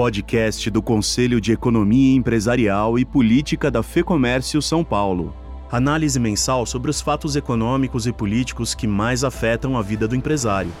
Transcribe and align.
podcast 0.00 0.70
do 0.70 0.80
Conselho 0.80 1.38
de 1.42 1.52
Economia 1.52 2.16
Empresarial 2.16 2.98
e 2.98 3.04
Política 3.04 3.70
da 3.70 3.82
FEComércio 3.82 4.62
São 4.62 4.82
Paulo. 4.82 5.36
Análise 5.70 6.18
mensal 6.18 6.64
sobre 6.64 6.90
os 6.90 7.02
fatos 7.02 7.36
econômicos 7.36 8.06
e 8.06 8.12
políticos 8.12 8.74
que 8.74 8.86
mais 8.86 9.22
afetam 9.24 9.76
a 9.76 9.82
vida 9.82 10.08
do 10.08 10.16
empresário. 10.16 10.72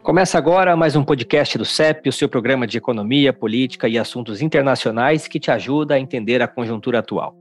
Começa 0.00 0.38
agora 0.38 0.76
mais 0.76 0.94
um 0.94 1.02
podcast 1.02 1.58
do 1.58 1.64
CEP, 1.64 2.08
o 2.08 2.12
seu 2.12 2.28
programa 2.28 2.68
de 2.68 2.78
economia, 2.78 3.32
política 3.32 3.88
e 3.88 3.98
assuntos 3.98 4.40
internacionais 4.40 5.26
que 5.26 5.40
te 5.40 5.50
ajuda 5.50 5.94
a 5.94 5.98
entender 5.98 6.40
a 6.40 6.46
conjuntura 6.46 7.00
atual. 7.00 7.34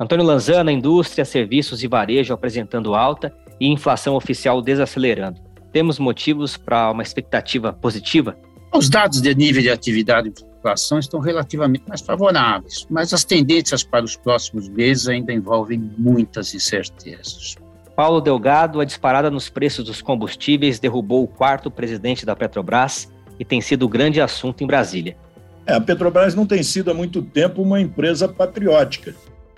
Antônio 0.00 0.24
Lanzana, 0.24 0.72
indústria, 0.72 1.24
serviços 1.24 1.84
e 1.84 1.86
varejo 1.86 2.34
apresentando 2.34 2.96
alta 2.96 3.32
e 3.60 3.68
inflação 3.68 4.16
oficial 4.16 4.60
desacelerando. 4.60 5.40
Temos 5.70 6.00
motivos 6.00 6.56
para 6.56 6.90
uma 6.90 7.04
expectativa 7.04 7.72
positiva? 7.72 8.36
Os 8.76 8.88
dados 8.88 9.20
de 9.20 9.32
nível 9.36 9.62
de 9.62 9.70
atividade 9.70 10.28
e 10.28 10.58
inflação 10.58 10.98
estão 10.98 11.20
relativamente 11.20 11.84
mais 11.86 12.00
favoráveis, 12.00 12.84
mas 12.90 13.14
as 13.14 13.22
tendências 13.22 13.84
para 13.84 14.04
os 14.04 14.16
próximos 14.16 14.68
meses 14.68 15.06
ainda 15.06 15.32
envolvem 15.32 15.78
muitas 15.96 16.52
incertezas. 16.52 17.54
Paulo 17.94 18.20
Delgado, 18.20 18.80
a 18.80 18.84
disparada 18.84 19.30
nos 19.30 19.48
preços 19.48 19.84
dos 19.84 20.02
combustíveis 20.02 20.80
derrubou 20.80 21.22
o 21.22 21.28
quarto 21.28 21.70
presidente 21.70 22.26
da 22.26 22.34
Petrobras 22.34 23.08
e 23.38 23.44
tem 23.44 23.60
sido 23.60 23.84
o 23.84 23.88
grande 23.88 24.20
assunto 24.20 24.64
em 24.64 24.66
Brasília. 24.66 25.16
É, 25.64 25.74
a 25.74 25.80
Petrobras 25.80 26.34
não 26.34 26.44
tem 26.44 26.64
sido 26.64 26.90
há 26.90 26.94
muito 26.94 27.22
tempo 27.22 27.62
uma 27.62 27.80
empresa 27.80 28.26
patriótica. 28.26 29.14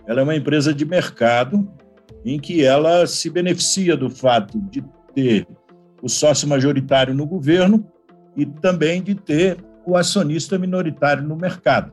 Ela 0.07 0.21
é 0.21 0.25
uma 0.25 0.37
empresa 0.37 0.75
de 0.75 0.85
mercado 0.85 1.67
em 2.23 2.39
que 2.39 2.63
ela 2.63 3.07
se 3.07 3.31
beneficia 3.31 3.97
do 3.97 4.11
fato 4.11 4.61
de 4.71 4.85
ter 5.15 5.49
o 6.03 6.09
sócio 6.09 6.47
majoritário 6.47 7.15
no 7.15 7.25
governo 7.25 7.91
e 8.37 8.45
também 8.45 9.03
de 9.03 9.15
ter 9.15 9.59
o 9.85 9.97
acionista 9.97 10.59
minoritário 10.59 11.23
no 11.23 11.37
mercado. 11.37 11.93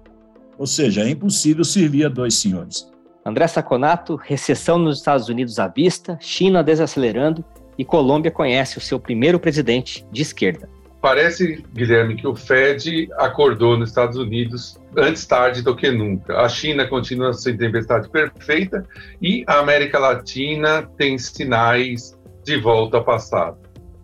Ou 0.57 0.67
seja, 0.67 1.01
é 1.01 1.09
impossível 1.09 1.63
servir 1.63 2.05
a 2.05 2.09
dois 2.09 2.35
senhores. 2.35 2.91
André 3.25 3.47
Saconato, 3.47 4.15
recessão 4.15 4.77
nos 4.77 4.97
Estados 4.97 5.29
Unidos 5.29 5.57
à 5.57 5.67
vista, 5.67 6.17
China 6.19 6.63
desacelerando 6.63 7.43
e 7.77 7.85
Colômbia 7.85 8.29
conhece 8.29 8.77
o 8.77 8.81
seu 8.81 8.99
primeiro 8.99 9.39
presidente 9.39 10.05
de 10.11 10.21
esquerda. 10.21 10.69
Parece, 11.01 11.63
Guilherme, 11.73 12.15
que 12.15 12.25
o 12.25 12.35
Fed 12.35 13.09
acordou 13.17 13.77
nos 13.77 13.89
Estados 13.89 14.17
Unidos 14.17 14.79
antes 14.97 15.25
tarde 15.25 15.61
do 15.61 15.75
que 15.75 15.91
nunca. 15.91 16.37
A 16.39 16.47
China 16.47 16.87
continua 16.87 17.33
sem 17.33 17.57
tempestade 17.57 18.09
perfeita 18.09 18.85
e 19.21 19.43
a 19.47 19.59
América 19.59 19.99
Latina 19.99 20.83
tem 20.97 21.17
sinais 21.17 22.17
de 22.45 22.57
volta 22.57 22.97
ao 22.97 23.03
passado. 23.03 23.57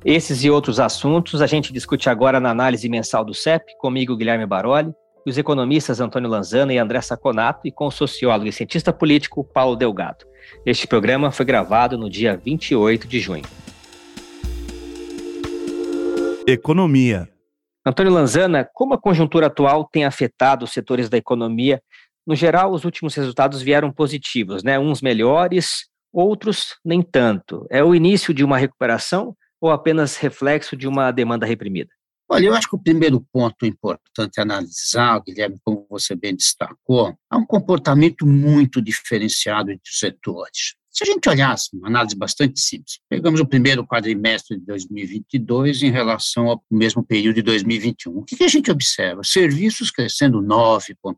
Esses 0.05 0.45
e 0.45 0.49
outros 0.49 0.79
assuntos 0.79 1.41
a 1.41 1.47
gente 1.47 1.73
discute 1.73 2.09
agora 2.09 2.39
na 2.39 2.49
análise 2.49 2.87
mensal 2.87 3.25
do 3.25 3.33
CEP, 3.33 3.77
comigo, 3.77 4.15
Guilherme 4.15 4.45
Baroli, 4.45 4.93
os 5.27 5.37
economistas 5.37 5.99
Antônio 5.99 6.29
Lanzana 6.29 6.73
e 6.73 6.77
André 6.77 7.01
Saconato 7.01 7.67
e 7.67 7.71
com 7.71 7.87
o 7.87 7.91
sociólogo 7.91 8.47
e 8.47 8.51
cientista 8.53 8.93
político 8.93 9.43
Paulo 9.43 9.75
Delgado. 9.75 10.25
Este 10.65 10.87
programa 10.87 11.31
foi 11.31 11.45
gravado 11.45 11.97
no 11.97 12.09
dia 12.09 12.37
28 12.37 13.09
de 13.09 13.19
junho. 13.19 13.43
Economia. 16.47 17.27
Antônio 17.85 18.13
Lanzana, 18.13 18.67
como 18.73 18.93
a 18.93 18.97
conjuntura 18.97 19.47
atual 19.47 19.83
tem 19.83 20.05
afetado 20.05 20.63
os 20.63 20.71
setores 20.71 21.09
da 21.09 21.17
economia? 21.17 21.81
No 22.25 22.35
geral, 22.35 22.71
os 22.71 22.85
últimos 22.85 23.13
resultados 23.15 23.61
vieram 23.61 23.91
positivos, 23.91 24.63
né? 24.63 24.79
Uns 24.79 25.01
melhores, 25.01 25.89
outros 26.11 26.77
nem 26.85 27.01
tanto. 27.01 27.67
É 27.69 27.83
o 27.83 27.93
início 27.93 28.33
de 28.33 28.45
uma 28.45 28.57
recuperação 28.57 29.35
ou 29.61 29.71
apenas 29.71 30.17
reflexo 30.17 30.75
de 30.75 30.87
uma 30.87 31.11
demanda 31.11 31.45
reprimida? 31.45 31.89
Olha, 32.31 32.45
eu 32.45 32.53
acho 32.53 32.69
que 32.69 32.75
o 32.75 32.81
primeiro 32.81 33.19
ponto 33.33 33.65
importante 33.65 34.39
a 34.39 34.43
analisar, 34.43 35.19
Guilherme, 35.25 35.57
como 35.63 35.87
você 35.89 36.15
bem 36.15 36.35
destacou, 36.35 37.17
é 37.31 37.35
um 37.35 37.45
comportamento 37.45 38.25
muito 38.27 38.79
diferenciado 38.79 39.71
entre 39.71 39.89
os 39.89 39.97
setores. 39.97 40.75
Se 40.91 41.03
a 41.03 41.07
gente 41.07 41.27
olhasse, 41.27 41.69
uma 41.75 41.87
análise 41.87 42.15
bastante 42.15 42.59
simples, 42.59 42.99
pegamos 43.09 43.39
o 43.39 43.47
primeiro 43.47 43.85
quadrimestre 43.85 44.59
de 44.59 44.65
2022 44.65 45.81
em 45.81 45.89
relação 45.91 46.49
ao 46.49 46.63
mesmo 46.69 47.03
período 47.03 47.35
de 47.35 47.41
2021. 47.41 48.17
O 48.17 48.23
que 48.23 48.43
a 48.43 48.47
gente 48.47 48.69
observa? 48.69 49.23
Serviços 49.23 49.89
crescendo 49.89 50.39
9,4%. 50.39 51.15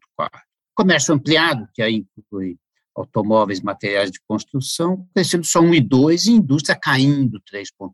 Comércio 0.74 1.14
ampliado, 1.14 1.68
que 1.74 1.82
aí 1.82 2.06
inclui 2.18 2.58
automóveis, 2.96 3.62
materiais 3.62 4.12
de 4.12 4.20
construção, 4.28 5.08
crescendo 5.14 5.46
só 5.46 5.62
1,2% 5.62 6.26
e 6.26 6.32
indústria 6.32 6.78
caindo 6.82 7.42
3,4%. 7.54 7.92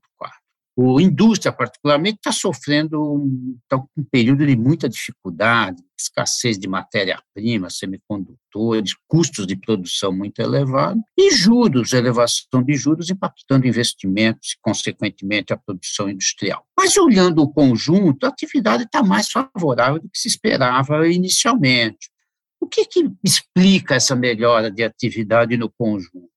O 0.79 1.01
indústria, 1.01 1.51
particularmente, 1.51 2.17
está 2.17 2.31
sofrendo 2.31 3.01
um, 3.01 3.57
tá 3.67 3.77
um 3.97 4.03
período 4.11 4.45
de 4.45 4.55
muita 4.55 4.87
dificuldade, 4.87 5.81
escassez 5.99 6.59
de 6.59 6.67
matéria-prima, 6.67 7.67
semicondutores, 7.71 8.91
custos 9.07 9.47
de 9.47 9.55
produção 9.55 10.15
muito 10.15 10.39
elevados 10.39 11.01
e 11.17 11.31
juros, 11.31 11.93
elevação 11.93 12.61
de 12.63 12.75
juros 12.75 13.09
impactando 13.09 13.65
investimentos 13.65 14.51
e, 14.51 14.57
consequentemente, 14.61 15.51
a 15.51 15.57
produção 15.57 16.11
industrial. 16.11 16.63
Mas, 16.77 16.95
olhando 16.95 17.41
o 17.41 17.51
conjunto, 17.51 18.27
a 18.27 18.29
atividade 18.29 18.83
está 18.83 19.01
mais 19.01 19.31
favorável 19.31 19.99
do 19.99 20.07
que 20.07 20.19
se 20.19 20.27
esperava 20.27 21.07
inicialmente. 21.07 22.11
O 22.61 22.67
que, 22.67 22.85
que 22.85 23.09
explica 23.23 23.95
essa 23.95 24.15
melhora 24.15 24.69
de 24.69 24.83
atividade 24.83 25.57
no 25.57 25.71
conjunto? 25.71 26.36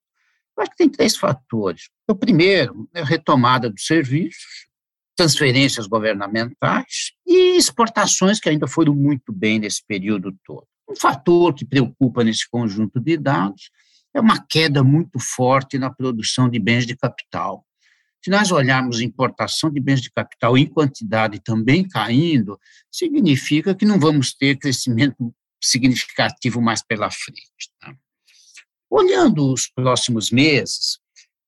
Eu 0.57 0.63
acho 0.63 0.71
que 0.71 0.77
tem 0.77 0.89
três 0.89 1.17
fatores. 1.17 1.89
O 2.09 2.15
primeiro 2.15 2.89
é 2.95 3.01
a 3.01 3.05
retomada 3.05 3.71
dos 3.71 3.87
serviços, 3.87 4.69
transferências 5.17 5.87
governamentais 5.87 7.13
e 7.27 7.57
exportações 7.57 8.41
que 8.41 8.49
ainda 8.49 8.67
foram 8.67 8.95
muito 8.95 9.33
bem 9.33 9.59
nesse 9.59 9.85
período 9.87 10.35
todo. 10.45 10.67
Um 10.89 10.97
fator 10.97 11.55
que 11.55 11.65
preocupa 11.65 12.25
nesse 12.25 12.49
conjunto 12.49 12.99
de 12.99 13.17
dados 13.17 13.71
é 14.15 14.21
uma 14.21 14.45
queda 14.45 14.83
muito 14.83 15.19
forte 15.21 15.79
na 15.79 15.91
produção 15.91 16.49
de 16.49 16.59
bens 16.59 16.87
de 16.87 16.97
capital. 16.97 17.65
Se 18.23 18.31
nós 18.31 18.51
olharmos 18.51 19.01
importação 19.01 19.71
de 19.71 19.81
bens 19.81 20.01
de 20.01 20.11
capital 20.11 20.59
em 20.59 20.67
quantidade 20.67 21.41
também 21.41 21.89
caindo, 21.89 22.59
significa 22.91 23.75
que 23.75 23.87
não 23.87 23.99
vamos 23.99 24.35
ter 24.35 24.59
crescimento 24.59 25.35
significativo 25.63 26.61
mais 26.61 26.83
pela 26.83 27.11
frente. 27.11 27.71
Tá? 27.81 27.95
Olhando 28.91 29.53
os 29.53 29.69
próximos 29.69 30.33
meses, 30.33 30.99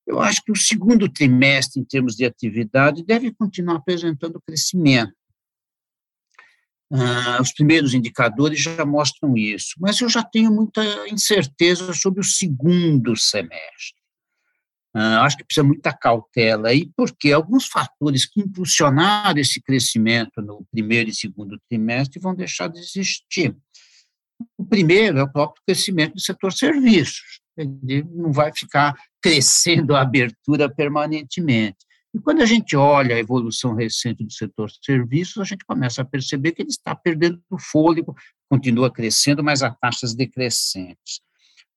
eu 0.07 0.21
acho 0.21 0.43
que 0.45 0.53
o 0.53 0.57
segundo 0.57 1.09
trimestre, 1.09 1.81
em 1.81 1.85
termos 1.85 2.15
de 2.15 2.25
atividade, 2.25 3.05
deve 3.05 3.33
continuar 3.33 3.77
apresentando 3.77 4.41
crescimento. 4.47 5.13
Ah, 6.95 7.39
os 7.41 7.53
primeiros 7.53 7.95
indicadores 7.95 8.61
já 8.61 8.85
mostram 8.85 9.37
isso, 9.37 9.75
mas 9.79 10.01
eu 10.01 10.09
já 10.09 10.23
tenho 10.23 10.53
muita 10.53 10.83
incerteza 11.09 11.93
sobre 11.95 12.21
o 12.21 12.25
segundo 12.25 13.17
semestre. 13.17 14.03
Ah, 14.95 15.25
acho 15.25 15.39
que 15.39 15.45
precisa 15.45 15.67
muita 15.67 15.91
cautela 15.91 16.69
aí, 16.69 16.91
porque 16.95 17.33
alguns 17.33 17.67
fatores 17.67 18.27
que 18.27 18.41
impulsionaram 18.41 19.41
esse 19.41 19.61
crescimento 19.61 20.43
no 20.43 20.67
primeiro 20.71 21.09
e 21.09 21.15
segundo 21.15 21.59
trimestre 21.67 22.21
vão 22.21 22.35
deixar 22.35 22.69
de 22.69 22.79
existir. 22.79 23.57
O 24.57 24.65
primeiro 24.65 25.19
é 25.19 25.23
o 25.23 25.33
próprio 25.33 25.63
crescimento 25.67 26.15
do 26.15 26.21
setor 26.21 26.53
serviços. 26.53 27.41
Ele 27.57 28.05
não 28.11 28.33
vai 28.33 28.51
ficar 28.55 28.95
crescendo 29.21 29.95
a 29.95 30.01
abertura 30.01 30.69
permanentemente. 30.69 31.79
E 32.15 32.19
quando 32.19 32.43
a 32.43 32.47
gente 32.47 32.77
olha 32.77 33.17
a 33.17 33.19
evolução 33.19 33.75
recente 33.75 34.23
do 34.23 34.33
setor 34.33 34.71
serviços, 34.83 35.39
a 35.39 35.45
gente 35.45 35.65
começa 35.65 36.03
a 36.03 36.05
perceber 36.05 36.53
que 36.53 36.61
ele 36.61 36.71
está 36.71 36.95
perdendo 36.95 37.41
fôlego, 37.59 38.15
continua 38.51 38.93
crescendo, 38.93 39.43
mas 39.43 39.63
a 39.63 39.71
taxas 39.71 40.15
decrescentes. 40.15 41.21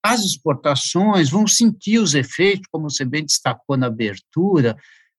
As 0.03 0.21
exportações 0.21 1.29
vão 1.29 1.47
sentir 1.47 1.99
os 1.99 2.13
efeitos, 2.13 2.67
como 2.69 2.89
você 2.89 3.05
bem 3.05 3.25
destacou 3.25 3.77
na 3.77 3.87
abertura, 3.87 4.77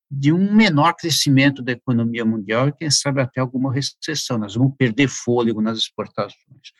de 0.09 0.31
um 0.31 0.53
menor 0.53 0.93
crescimento 0.93 1.61
da 1.61 1.73
economia 1.73 2.23
mundial 2.23 2.69
e, 2.69 2.73
quem 2.73 2.89
sabe, 2.89 3.19
até 3.19 3.41
alguma 3.41 3.73
recessão. 3.73 4.37
Nós 4.37 4.55
vamos 4.55 4.75
perder 4.77 5.09
fôlego 5.09 5.61
nas 5.61 5.79
exportações. 5.79 6.71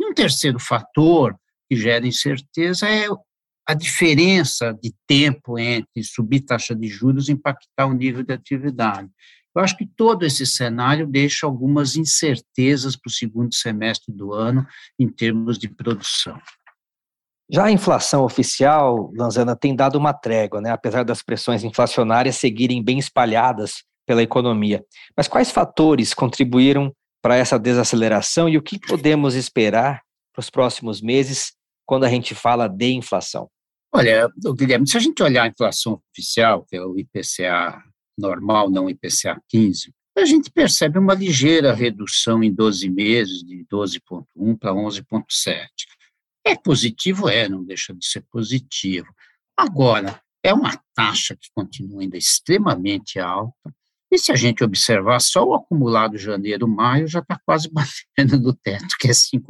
E 0.00 0.06
um 0.06 0.14
terceiro 0.14 0.58
fator 0.58 1.36
que 1.68 1.76
gera 1.76 2.06
incerteza 2.06 2.88
é 2.88 3.06
a 3.68 3.74
diferença 3.74 4.72
de 4.82 4.94
tempo 5.06 5.58
entre 5.58 6.02
subir 6.02 6.40
taxa 6.40 6.74
de 6.74 6.88
juros 6.88 7.28
e 7.28 7.32
impactar 7.32 7.84
o 7.84 7.92
nível 7.92 8.22
de 8.22 8.32
atividade. 8.32 9.10
Eu 9.54 9.62
acho 9.62 9.76
que 9.76 9.86
todo 9.86 10.24
esse 10.24 10.46
cenário 10.46 11.06
deixa 11.06 11.44
algumas 11.44 11.96
incertezas 11.96 12.96
para 12.96 13.10
o 13.10 13.12
segundo 13.12 13.54
semestre 13.54 14.10
do 14.10 14.32
ano 14.32 14.66
em 14.98 15.06
termos 15.06 15.58
de 15.58 15.68
produção. 15.68 16.40
Já 17.52 17.64
a 17.64 17.72
inflação 17.72 18.24
oficial, 18.24 19.12
Lanzana, 19.14 19.54
tem 19.54 19.76
dado 19.76 19.96
uma 19.96 20.14
trégua, 20.14 20.62
né? 20.62 20.70
apesar 20.70 21.04
das 21.04 21.20
pressões 21.20 21.62
inflacionárias 21.62 22.36
seguirem 22.36 22.82
bem 22.82 22.98
espalhadas 22.98 23.82
pela 24.06 24.22
economia. 24.22 24.82
Mas 25.14 25.28
quais 25.28 25.50
fatores 25.50 26.14
contribuíram 26.14 26.90
para 27.22 27.36
essa 27.36 27.58
desaceleração 27.58 28.48
e 28.48 28.56
o 28.56 28.62
que 28.62 28.78
podemos 28.78 29.34
esperar 29.34 30.02
para 30.32 30.40
os 30.40 30.50
próximos 30.50 31.00
meses 31.00 31.52
quando 31.86 32.04
a 32.04 32.08
gente 32.08 32.34
fala 32.34 32.68
de 32.68 32.92
inflação? 32.92 33.50
Olha, 33.92 34.28
Guilherme, 34.56 34.88
se 34.88 34.96
a 34.96 35.00
gente 35.00 35.22
olhar 35.22 35.44
a 35.44 35.48
inflação 35.48 36.00
oficial, 36.12 36.64
que 36.64 36.76
é 36.76 36.82
o 36.82 36.96
IPCA 36.98 37.82
normal, 38.16 38.70
não 38.70 38.84
o 38.84 38.90
IPCA 38.90 39.40
15, 39.48 39.92
a 40.16 40.24
gente 40.24 40.50
percebe 40.50 40.98
uma 40.98 41.14
ligeira 41.14 41.72
redução 41.72 42.42
em 42.42 42.52
12 42.52 42.88
meses, 42.90 43.42
de 43.42 43.64
12,1 43.66 44.58
para 44.58 44.72
11,7. 44.72 45.66
É 46.44 46.56
positivo? 46.56 47.28
É, 47.28 47.48
não 47.48 47.64
deixa 47.64 47.94
de 47.94 48.06
ser 48.06 48.24
positivo. 48.30 49.08
Agora, 49.56 50.20
é 50.42 50.52
uma 50.54 50.80
taxa 50.94 51.36
que 51.36 51.48
continua 51.54 52.02
ainda 52.02 52.16
extremamente 52.16 53.18
alta, 53.18 53.74
e 54.10 54.18
se 54.18 54.32
a 54.32 54.36
gente 54.36 54.64
observar 54.64 55.20
só 55.20 55.44
o 55.44 55.54
acumulado 55.54 56.18
janeiro-maio, 56.18 57.06
já 57.08 57.20
está 57.20 57.38
quase 57.44 57.70
batendo 57.72 58.38
no 58.38 58.52
teto, 58.52 58.96
que 58.98 59.08
é 59.08 59.12
5%. 59.12 59.44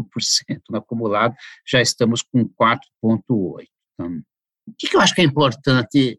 No 0.69 0.79
acumulado, 0.79 1.35
já 1.67 1.81
estamos 1.81 2.23
com 2.23 2.49
4,8%. 2.49 3.67
Então, 3.95 4.23
o 4.69 4.75
que, 4.79 4.95
eu 4.95 5.01
acho 5.01 5.15
que 5.15 5.21
é 5.21 5.25
importante 5.25 6.19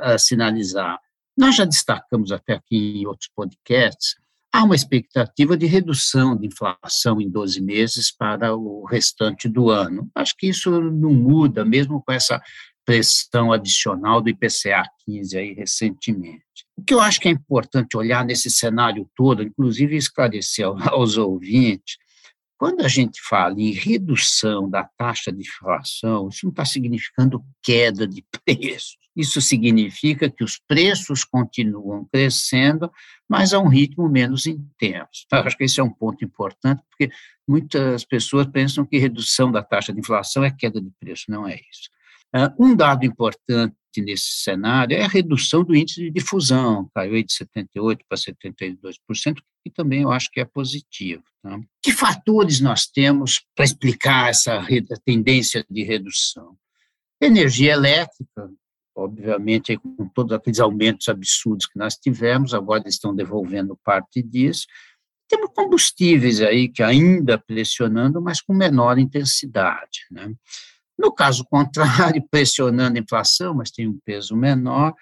ah, 0.00 0.18
sinalizar? 0.18 1.00
Nós 1.36 1.56
já 1.56 1.64
destacamos 1.64 2.30
até 2.30 2.54
aqui 2.54 3.00
em 3.00 3.06
outros 3.06 3.28
podcasts, 3.34 4.14
há 4.52 4.64
uma 4.64 4.74
expectativa 4.74 5.56
de 5.56 5.66
redução 5.66 6.36
de 6.36 6.46
inflação 6.46 7.20
em 7.20 7.28
12 7.28 7.60
meses 7.60 8.10
para 8.10 8.54
o 8.54 8.84
restante 8.84 9.48
do 9.48 9.68
ano. 9.68 10.08
Acho 10.14 10.34
que 10.38 10.48
isso 10.48 10.70
não 10.80 11.12
muda, 11.12 11.64
mesmo 11.64 12.02
com 12.02 12.12
essa 12.12 12.40
pressão 12.86 13.52
adicional 13.52 14.20
do 14.20 14.30
IPCA 14.30 14.88
15 15.04 15.36
aí 15.36 15.52
recentemente. 15.52 16.44
O 16.76 16.82
que 16.82 16.94
eu 16.94 17.00
acho 17.00 17.20
que 17.20 17.28
é 17.28 17.32
importante 17.32 17.96
olhar 17.96 18.24
nesse 18.24 18.48
cenário 18.48 19.10
todo, 19.16 19.42
inclusive 19.42 19.96
esclarecer 19.96 20.66
aos 20.88 21.18
ouvintes, 21.18 21.98
quando 22.56 22.82
a 22.82 22.88
gente 22.88 23.20
fala 23.20 23.60
em 23.60 23.72
redução 23.72 24.70
da 24.70 24.82
taxa 24.96 25.30
de 25.30 25.42
inflação, 25.42 26.28
isso 26.28 26.46
não 26.46 26.50
está 26.50 26.64
significando 26.64 27.44
queda 27.62 28.06
de 28.06 28.24
preços. 28.44 28.96
Isso 29.14 29.40
significa 29.40 30.30
que 30.30 30.44
os 30.44 30.58
preços 30.58 31.24
continuam 31.24 32.06
crescendo, 32.12 32.90
mas 33.28 33.52
a 33.52 33.58
um 33.58 33.68
ritmo 33.68 34.08
menos 34.08 34.46
intenso. 34.46 35.24
Então, 35.24 35.40
acho 35.40 35.56
que 35.56 35.64
esse 35.64 35.80
é 35.80 35.82
um 35.82 35.92
ponto 35.92 36.22
importante, 36.22 36.82
porque 36.90 37.12
muitas 37.48 38.04
pessoas 38.04 38.46
pensam 38.46 38.84
que 38.84 38.98
redução 38.98 39.50
da 39.50 39.62
taxa 39.62 39.92
de 39.92 40.00
inflação 40.00 40.44
é 40.44 40.50
queda 40.50 40.80
de 40.80 40.90
preço. 41.00 41.24
Não 41.28 41.48
é 41.48 41.54
isso. 41.54 41.90
Ah, 42.38 42.54
um 42.58 42.76
dado 42.76 43.06
importante 43.06 43.74
nesse 43.96 44.42
cenário 44.42 44.94
é 44.94 45.02
a 45.02 45.08
redução 45.08 45.64
do 45.64 45.74
índice 45.74 46.02
de 46.02 46.10
difusão, 46.10 46.86
caiu 46.94 47.14
de 47.22 47.32
78% 47.32 48.00
para 48.06 48.18
72%, 48.18 49.36
que 49.64 49.70
também 49.70 50.02
eu 50.02 50.12
acho 50.12 50.30
que 50.30 50.38
é 50.38 50.44
positivo. 50.44 51.22
Tá? 51.42 51.58
Que 51.82 51.92
fatores 51.92 52.60
nós 52.60 52.86
temos 52.86 53.42
para 53.54 53.64
explicar 53.64 54.28
essa 54.28 54.62
tendência 55.02 55.64
de 55.70 55.82
redução? 55.82 56.58
Energia 57.18 57.72
elétrica, 57.72 58.50
obviamente, 58.94 59.74
com 59.78 60.06
todos 60.10 60.34
aqueles 60.34 60.60
aumentos 60.60 61.08
absurdos 61.08 61.64
que 61.64 61.78
nós 61.78 61.96
tivemos, 61.96 62.52
agora 62.52 62.86
estão 62.86 63.14
devolvendo 63.14 63.78
parte 63.82 64.22
disso. 64.22 64.66
Temos 65.26 65.50
combustíveis 65.54 66.42
aí 66.42 66.68
que 66.68 66.82
ainda 66.82 67.38
pressionando, 67.38 68.20
mas 68.20 68.42
com 68.42 68.52
menor 68.52 68.98
intensidade. 68.98 70.00
Né? 70.10 70.34
No 70.98 71.12
caso 71.12 71.44
contrário, 71.44 72.24
pressionando 72.30 72.98
a 72.98 73.00
inflação, 73.00 73.54
mas 73.54 73.70
tem 73.70 73.86
um 73.86 73.98
peso 74.04 74.36
menor, 74.36 74.94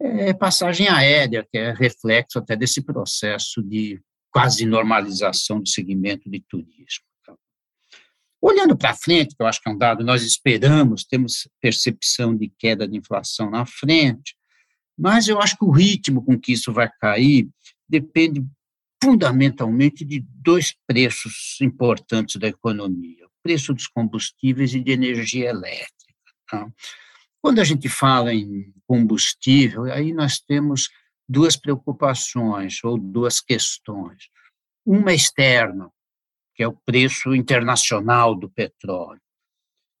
é 0.00 0.32
passagem 0.32 0.88
aérea, 0.88 1.46
que 1.50 1.58
é 1.58 1.72
reflexo 1.72 2.38
até 2.38 2.54
desse 2.54 2.80
processo 2.82 3.62
de 3.62 4.00
quase 4.30 4.64
normalização 4.64 5.60
do 5.60 5.68
segmento 5.68 6.30
de 6.30 6.40
turismo. 6.40 7.04
Olhando 8.40 8.76
para 8.76 8.94
frente, 8.94 9.34
que 9.34 9.42
eu 9.42 9.46
acho 9.46 9.60
que 9.60 9.68
é 9.68 9.72
um 9.72 9.76
dado, 9.76 10.04
nós 10.04 10.22
esperamos, 10.22 11.04
temos 11.04 11.48
percepção 11.60 12.36
de 12.36 12.48
queda 12.56 12.86
de 12.86 12.96
inflação 12.96 13.50
na 13.50 13.66
frente, 13.66 14.36
mas 14.96 15.26
eu 15.26 15.40
acho 15.40 15.56
que 15.56 15.64
o 15.64 15.72
ritmo 15.72 16.24
com 16.24 16.38
que 16.38 16.52
isso 16.52 16.72
vai 16.72 16.88
cair 17.00 17.48
depende 17.88 18.44
fundamentalmente 19.02 20.04
de 20.04 20.24
dois 20.28 20.72
preços 20.86 21.56
importantes 21.60 22.36
da 22.36 22.46
economia 22.46 23.26
preço 23.48 23.72
dos 23.72 23.86
combustíveis 23.86 24.74
e 24.74 24.80
de 24.80 24.92
energia 24.92 25.48
elétrica. 25.48 26.14
Tá? 26.50 26.70
Quando 27.40 27.60
a 27.60 27.64
gente 27.64 27.88
fala 27.88 28.34
em 28.34 28.74
combustível, 28.86 29.84
aí 29.84 30.12
nós 30.12 30.38
temos 30.38 30.90
duas 31.26 31.56
preocupações 31.56 32.84
ou 32.84 32.98
duas 32.98 33.40
questões. 33.40 34.28
Uma 34.84 35.14
externa, 35.14 35.90
que 36.54 36.62
é 36.62 36.68
o 36.68 36.76
preço 36.76 37.34
internacional 37.34 38.34
do 38.34 38.50
petróleo. 38.50 39.22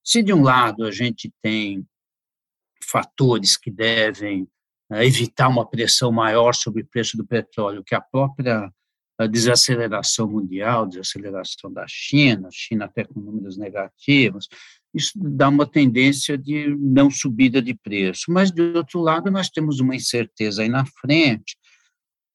Se 0.04 0.22
de 0.22 0.34
um 0.34 0.42
lado 0.42 0.84
a 0.84 0.90
gente 0.90 1.32
tem 1.40 1.88
fatores 2.84 3.56
que 3.56 3.70
devem 3.70 4.46
eh, 4.92 5.06
evitar 5.06 5.48
uma 5.48 5.66
pressão 5.66 6.12
maior 6.12 6.54
sobre 6.54 6.82
o 6.82 6.86
preço 6.86 7.16
do 7.16 7.26
petróleo, 7.26 7.82
que 7.82 7.94
a 7.94 8.00
própria 8.00 8.70
a 9.18 9.26
desaceleração 9.26 10.28
mundial, 10.28 10.86
desaceleração 10.86 11.72
da 11.72 11.84
China, 11.88 12.48
China 12.52 12.84
até 12.84 13.04
com 13.04 13.20
números 13.20 13.56
negativos, 13.56 14.48
isso 14.94 15.12
dá 15.16 15.48
uma 15.48 15.66
tendência 15.66 16.38
de 16.38 16.74
não 16.78 17.10
subida 17.10 17.60
de 17.60 17.74
preço. 17.74 18.26
Mas, 18.28 18.50
de 18.50 18.62
outro 18.62 19.00
lado, 19.00 19.30
nós 19.30 19.50
temos 19.50 19.80
uma 19.80 19.96
incerteza 19.96 20.62
aí 20.62 20.68
na 20.68 20.86
frente, 20.86 21.58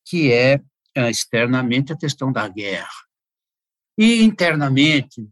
que 0.06 0.32
é 0.32 0.62
eh, 0.96 1.10
externamente 1.10 1.94
a 1.94 1.98
questão 1.98 2.32
da 2.32 2.48
guerra. 2.48 2.90
E 3.98 4.22
internamente, 4.22 5.28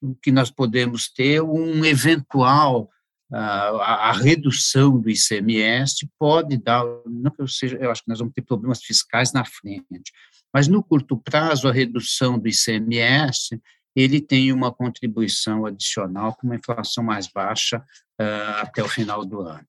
o 0.00 0.14
que 0.14 0.30
nós 0.30 0.50
podemos 0.50 1.08
ter 1.08 1.42
um 1.42 1.84
eventual 1.84 2.90
a, 3.30 4.08
a, 4.08 4.12
redução 4.12 4.98
do 4.98 5.10
ICMS 5.10 6.08
pode 6.18 6.56
dar, 6.56 6.82
não 7.04 7.30
que 7.30 7.42
eu 7.42 7.48
seja, 7.48 7.76
eu 7.76 7.90
acho 7.90 8.02
que 8.02 8.08
nós 8.08 8.18
vamos 8.20 8.32
ter 8.32 8.42
problemas 8.42 8.82
fiscais 8.82 9.32
na 9.32 9.44
frente, 9.44 10.12
mas 10.52 10.68
no 10.68 10.82
curto 10.82 11.16
prazo, 11.16 11.68
a 11.68 11.72
redução 11.72 12.38
do 12.38 12.48
ICMS, 12.48 13.60
ele 13.94 14.20
tem 14.20 14.52
uma 14.52 14.72
contribuição 14.72 15.66
adicional 15.66 16.34
com 16.34 16.46
uma 16.46 16.56
inflação 16.56 17.02
mais 17.02 17.26
baixa 17.26 17.78
uh, 18.20 18.62
até 18.62 18.82
o 18.82 18.88
final 18.88 19.24
do 19.24 19.40
ano. 19.40 19.66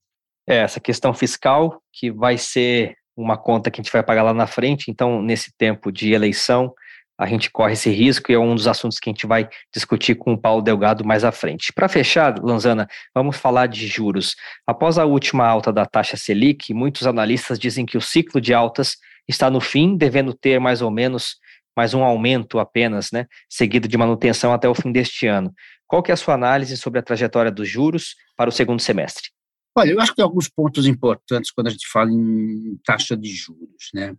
É, 0.47 0.57
essa 0.57 0.79
questão 0.79 1.13
fiscal, 1.13 1.81
que 1.91 2.11
vai 2.11 2.37
ser 2.37 2.95
uma 3.15 3.37
conta 3.37 3.69
que 3.69 3.79
a 3.79 3.83
gente 3.83 3.91
vai 3.91 4.01
pagar 4.03 4.23
lá 4.23 4.33
na 4.33 4.47
frente, 4.47 4.89
então, 4.89 5.21
nesse 5.21 5.51
tempo 5.57 5.91
de 5.91 6.13
eleição, 6.13 6.73
a 7.19 7.25
gente 7.25 7.51
corre 7.51 7.73
esse 7.73 7.89
risco 7.89 8.31
e 8.31 8.35
é 8.35 8.39
um 8.39 8.55
dos 8.55 8.65
assuntos 8.65 8.97
que 8.97 9.09
a 9.09 9.13
gente 9.13 9.27
vai 9.27 9.49
discutir 9.75 10.15
com 10.15 10.33
o 10.33 10.37
Paulo 10.37 10.61
Delgado 10.61 11.03
mais 11.03 11.25
à 11.25 11.33
frente. 11.33 11.73
Para 11.73 11.89
fechar, 11.89 12.39
Lanzana, 12.41 12.87
vamos 13.13 13.35
falar 13.35 13.67
de 13.67 13.85
juros. 13.87 14.35
Após 14.65 14.97
a 14.97 15.03
última 15.03 15.45
alta 15.45 15.73
da 15.73 15.85
taxa 15.85 16.15
Selic, 16.15 16.73
muitos 16.73 17.05
analistas 17.05 17.59
dizem 17.59 17.85
que 17.85 17.97
o 17.97 18.01
ciclo 18.01 18.39
de 18.39 18.53
altas 18.53 18.95
está 19.29 19.49
no 19.49 19.61
fim, 19.61 19.95
devendo 19.95 20.33
ter 20.33 20.59
mais 20.59 20.81
ou 20.81 20.91
menos 20.91 21.37
mais 21.77 21.93
um 21.93 22.03
aumento 22.03 22.59
apenas, 22.59 23.09
né, 23.11 23.25
seguido 23.49 23.87
de 23.87 23.97
manutenção 23.97 24.51
até 24.51 24.67
o 24.67 24.75
fim 24.75 24.91
deste 24.91 25.27
ano. 25.27 25.53
Qual 25.87 26.03
que 26.03 26.11
é 26.11 26.13
a 26.13 26.17
sua 26.17 26.33
análise 26.33 26.75
sobre 26.75 26.99
a 26.99 27.03
trajetória 27.03 27.49
dos 27.49 27.69
juros 27.69 28.15
para 28.35 28.49
o 28.49 28.51
segundo 28.51 28.81
semestre? 28.81 29.29
Olha, 29.77 29.91
eu 29.91 30.01
acho 30.01 30.11
que 30.11 30.17
tem 30.17 30.25
alguns 30.25 30.49
pontos 30.49 30.85
importantes 30.85 31.51
quando 31.51 31.67
a 31.67 31.69
gente 31.69 31.87
fala 31.87 32.11
em 32.11 32.77
taxa 32.83 33.15
de 33.15 33.29
juros. 33.29 33.89
Né? 33.93 34.13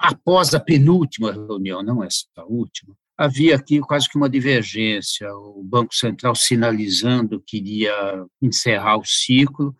Após 0.00 0.54
a 0.54 0.60
penúltima 0.60 1.30
reunião, 1.30 1.84
não 1.84 2.02
essa 2.02 2.26
última, 2.48 2.96
havia 3.16 3.54
aqui 3.54 3.78
quase 3.80 4.08
que 4.08 4.16
uma 4.16 4.28
divergência, 4.28 5.32
o 5.32 5.62
Banco 5.62 5.94
Central 5.94 6.34
sinalizando 6.34 7.40
que 7.46 7.58
iria 7.58 8.26
encerrar 8.42 8.96
o 8.96 9.04
ciclo 9.04 9.76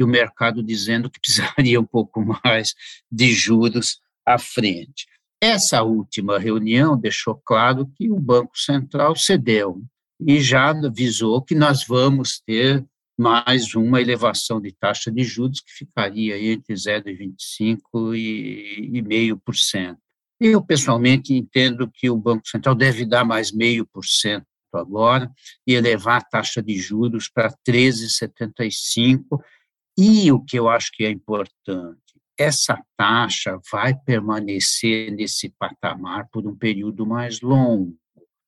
e 0.00 0.04
o 0.04 0.08
mercado 0.08 0.62
dizendo 0.62 1.10
que 1.10 1.20
precisaria 1.20 1.80
um 1.80 1.84
pouco 1.84 2.24
mais 2.44 2.74
de 3.10 3.32
juros 3.32 4.00
à 4.26 4.38
frente. 4.38 5.06
Essa 5.40 5.82
última 5.82 6.38
reunião 6.38 6.98
deixou 6.98 7.34
claro 7.44 7.90
que 7.96 8.10
o 8.10 8.18
Banco 8.18 8.58
Central 8.58 9.16
cedeu 9.16 9.82
e 10.20 10.40
já 10.40 10.70
avisou 10.70 11.40
que 11.42 11.54
nós 11.54 11.86
vamos 11.86 12.40
ter 12.40 12.84
mais 13.18 13.74
uma 13.74 14.00
elevação 14.00 14.60
de 14.60 14.72
taxa 14.72 15.10
de 15.10 15.22
juros 15.22 15.60
que 15.60 15.72
ficaria 15.72 16.38
entre 16.42 16.74
0,25% 16.74 18.16
e 18.16 19.02
0,5%. 19.02 19.96
Eu, 20.40 20.62
pessoalmente, 20.62 21.34
entendo 21.34 21.90
que 21.92 22.08
o 22.08 22.16
Banco 22.16 22.48
Central 22.48 22.74
deve 22.74 23.04
dar 23.04 23.24
mais 23.24 23.52
0,5% 23.52 24.42
agora 24.72 25.30
e 25.66 25.74
elevar 25.74 26.18
a 26.18 26.24
taxa 26.24 26.62
de 26.62 26.78
juros 26.78 27.28
para 27.28 27.52
13,75%, 27.66 29.24
e 30.00 30.32
o 30.32 30.40
que 30.40 30.58
eu 30.58 30.66
acho 30.66 30.90
que 30.94 31.04
é 31.04 31.10
importante, 31.10 32.00
essa 32.38 32.82
taxa 32.96 33.60
vai 33.70 33.94
permanecer 33.94 35.12
nesse 35.12 35.50
patamar 35.58 36.26
por 36.32 36.46
um 36.46 36.56
período 36.56 37.04
mais 37.04 37.42
longo. 37.42 37.94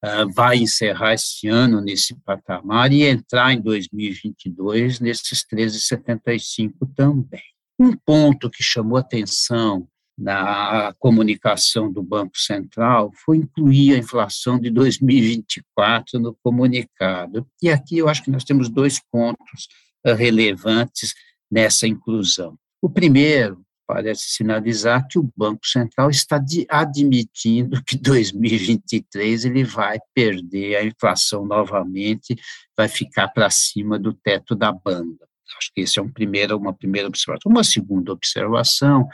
Uh, 0.02 0.32
vai 0.34 0.56
encerrar 0.56 1.12
esse 1.12 1.46
ano 1.48 1.78
nesse 1.80 2.14
patamar 2.24 2.90
e 2.90 3.04
entrar 3.04 3.52
em 3.52 3.60
2022 3.60 4.98
nesses 4.98 5.44
13,75 5.44 6.72
também. 6.96 7.42
Um 7.78 7.94
ponto 7.94 8.50
que 8.50 8.62
chamou 8.62 8.96
atenção 8.96 9.86
na 10.16 10.94
comunicação 10.98 11.92
do 11.92 12.02
Banco 12.02 12.38
Central 12.38 13.12
foi 13.24 13.36
incluir 13.36 13.94
a 13.94 13.98
inflação 13.98 14.58
de 14.58 14.70
2024 14.70 16.18
no 16.18 16.34
comunicado. 16.42 17.46
E 17.60 17.68
aqui 17.68 17.98
eu 17.98 18.08
acho 18.08 18.24
que 18.24 18.30
nós 18.30 18.42
temos 18.42 18.70
dois 18.70 18.98
pontos 19.10 19.68
uh, 20.06 20.14
relevantes 20.14 21.14
nessa 21.52 21.86
inclusão. 21.86 22.58
O 22.80 22.88
primeiro 22.88 23.62
parece 23.86 24.30
sinalizar 24.30 25.06
que 25.06 25.18
o 25.18 25.30
Banco 25.36 25.66
Central 25.66 26.08
está 26.08 26.42
admitindo 26.70 27.82
que 27.84 27.98
2023 27.98 29.44
ele 29.44 29.62
vai 29.62 29.98
perder 30.14 30.76
a 30.76 30.84
inflação 30.84 31.44
novamente, 31.44 32.34
vai 32.74 32.88
ficar 32.88 33.28
para 33.28 33.50
cima 33.50 33.98
do 33.98 34.14
teto 34.14 34.54
da 34.54 34.72
banda. 34.72 35.28
Acho 35.58 35.70
que 35.74 35.82
essa 35.82 36.00
é 36.00 36.02
um 36.02 36.08
primeiro, 36.08 36.56
uma 36.56 36.72
primeira 36.72 37.06
observação. 37.06 37.52
Uma 37.52 37.62
segunda 37.62 38.12
observação, 38.12 39.06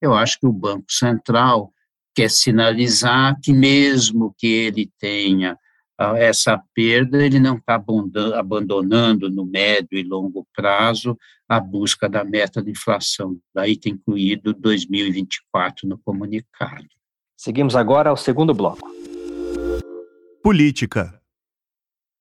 eu 0.00 0.14
acho 0.14 0.40
que 0.40 0.46
o 0.46 0.52
Banco 0.52 0.90
Central 0.90 1.70
quer 2.14 2.30
sinalizar 2.30 3.38
que 3.42 3.52
mesmo 3.52 4.34
que 4.38 4.46
ele 4.46 4.90
tenha 4.98 5.58
essa 6.16 6.60
perda, 6.74 7.24
ele 7.24 7.38
não 7.38 7.56
está 7.56 7.82
abandonando 8.34 9.30
no 9.30 9.44
médio 9.44 9.98
e 9.98 10.02
longo 10.02 10.46
prazo 10.54 11.16
a 11.48 11.60
busca 11.60 12.08
da 12.08 12.24
meta 12.24 12.62
de 12.62 12.70
inflação. 12.70 13.36
Daí 13.54 13.76
tem 13.76 13.92
incluído 13.92 14.52
2024 14.54 15.88
no 15.88 15.98
comunicado. 15.98 16.88
Seguimos 17.36 17.76
agora 17.76 18.10
ao 18.10 18.16
segundo 18.16 18.52
bloco. 18.54 18.88
Política. 20.42 21.20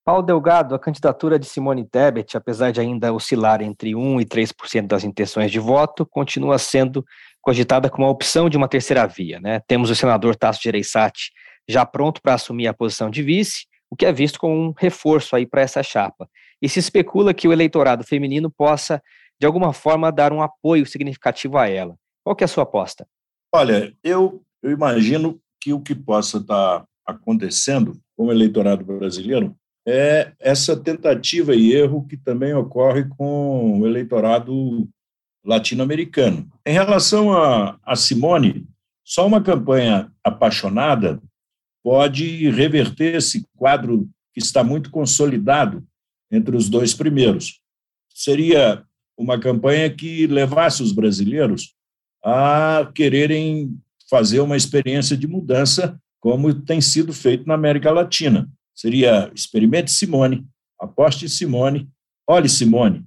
Paulo 0.06 0.22
Delgado, 0.22 0.76
a 0.76 0.80
candidatura 0.80 1.40
de 1.40 1.46
Simone 1.46 1.86
Tebet, 1.86 2.36
apesar 2.36 2.72
de 2.72 2.82
ainda 2.82 3.14
oscilar 3.14 3.62
entre 3.62 3.92
1% 3.92 4.22
e 4.22 4.26
3% 4.26 4.86
das 4.86 5.06
intenções 5.06 5.50
de 5.50 5.60
voto, 5.60 6.06
continua 6.06 6.58
sendo 6.58 7.06
cogitada 7.42 7.90
como 7.90 8.06
a 8.06 8.10
opção 8.10 8.50
de 8.50 8.58
uma 8.58 8.68
terceira 8.68 9.08
via. 9.08 9.40
Né? 9.40 9.62
Temos 9.66 9.90
o 9.90 9.96
senador 9.96 10.36
Tasso 10.36 10.62
Gereissati 10.62 11.32
já 11.70 11.86
pronto 11.86 12.22
para 12.22 12.34
assumir 12.34 12.68
a 12.68 12.74
posição 12.74 13.10
de 13.10 13.22
vice, 13.22 13.66
o 13.90 13.96
que 13.96 14.06
é 14.06 14.12
visto 14.12 14.40
como 14.40 14.56
um 14.56 14.74
reforço 14.78 15.36
aí 15.36 15.46
para 15.46 15.62
essa 15.62 15.84
chapa. 15.84 16.28
E 16.62 16.68
se 16.68 16.80
especula 16.80 17.34
que 17.34 17.48
o 17.48 17.54
eleitorado 17.54 18.04
feminino 18.04 18.50
possa, 18.50 19.02
de 19.40 19.46
alguma 19.46 19.72
forma, 19.74 20.12
dar 20.12 20.34
um 20.34 20.42
apoio 20.42 20.86
significativo 20.86 21.58
a 21.58 21.70
ela. 21.70 21.96
Qual 22.24 22.36
que 22.36 22.44
é 22.44 22.46
a 22.46 22.48
sua 22.48 22.64
aposta? 22.64 23.06
Olha, 23.54 23.94
eu, 24.04 24.42
eu 24.64 24.72
imagino 24.72 25.40
que 25.62 25.74
o 25.74 25.80
que 25.80 25.94
possa 25.94 26.38
estar 26.38 26.80
tá 26.80 26.88
acontecendo 27.06 28.00
com 28.18 28.28
o 28.28 28.32
eleitorado 28.32 28.84
brasileiro 28.84 29.56
é 29.88 30.32
essa 30.40 30.76
tentativa 30.76 31.54
e 31.54 31.74
erro 31.74 32.08
que 32.08 32.18
também 32.18 32.54
ocorre 32.54 33.06
com 33.18 33.80
o 33.80 33.86
eleitorado 33.86 34.88
latino-americano. 35.46 36.50
Em 36.66 36.74
relação 36.74 37.34
a, 37.34 37.78
a 37.84 37.96
Simone, 37.96 38.66
só 39.04 39.28
uma 39.28 39.44
campanha 39.44 40.12
apaixonada 40.24 41.22
pode 41.84 42.50
reverter 42.50 43.16
esse 43.16 43.46
quadro 43.56 44.10
que 44.34 44.40
está 44.40 44.64
muito 44.64 44.90
consolidado 44.90 45.86
entre 46.32 46.56
os 46.56 46.70
dois 46.70 46.94
primeiros. 46.94 47.60
Seria 48.10 48.84
uma 49.18 49.40
campanha 49.40 49.90
que 49.90 50.26
levasse 50.26 50.82
os 50.82 50.92
brasileiros 50.92 51.76
a 52.24 52.90
quererem 52.96 53.78
fazer 54.10 54.40
uma 54.40 54.56
experiência 54.56 55.18
de 55.18 55.28
mudança, 55.28 56.00
como 56.20 56.54
tem 56.54 56.80
sido 56.80 57.12
feito 57.12 57.46
na 57.46 57.54
América 57.54 57.92
Latina. 57.92 58.50
Seria 58.74 59.32
experimente 59.36 59.92
Simone, 59.92 60.48
aposte 60.80 61.28
Simone, 61.28 61.90
olhe 62.28 62.48
Simone, 62.48 63.06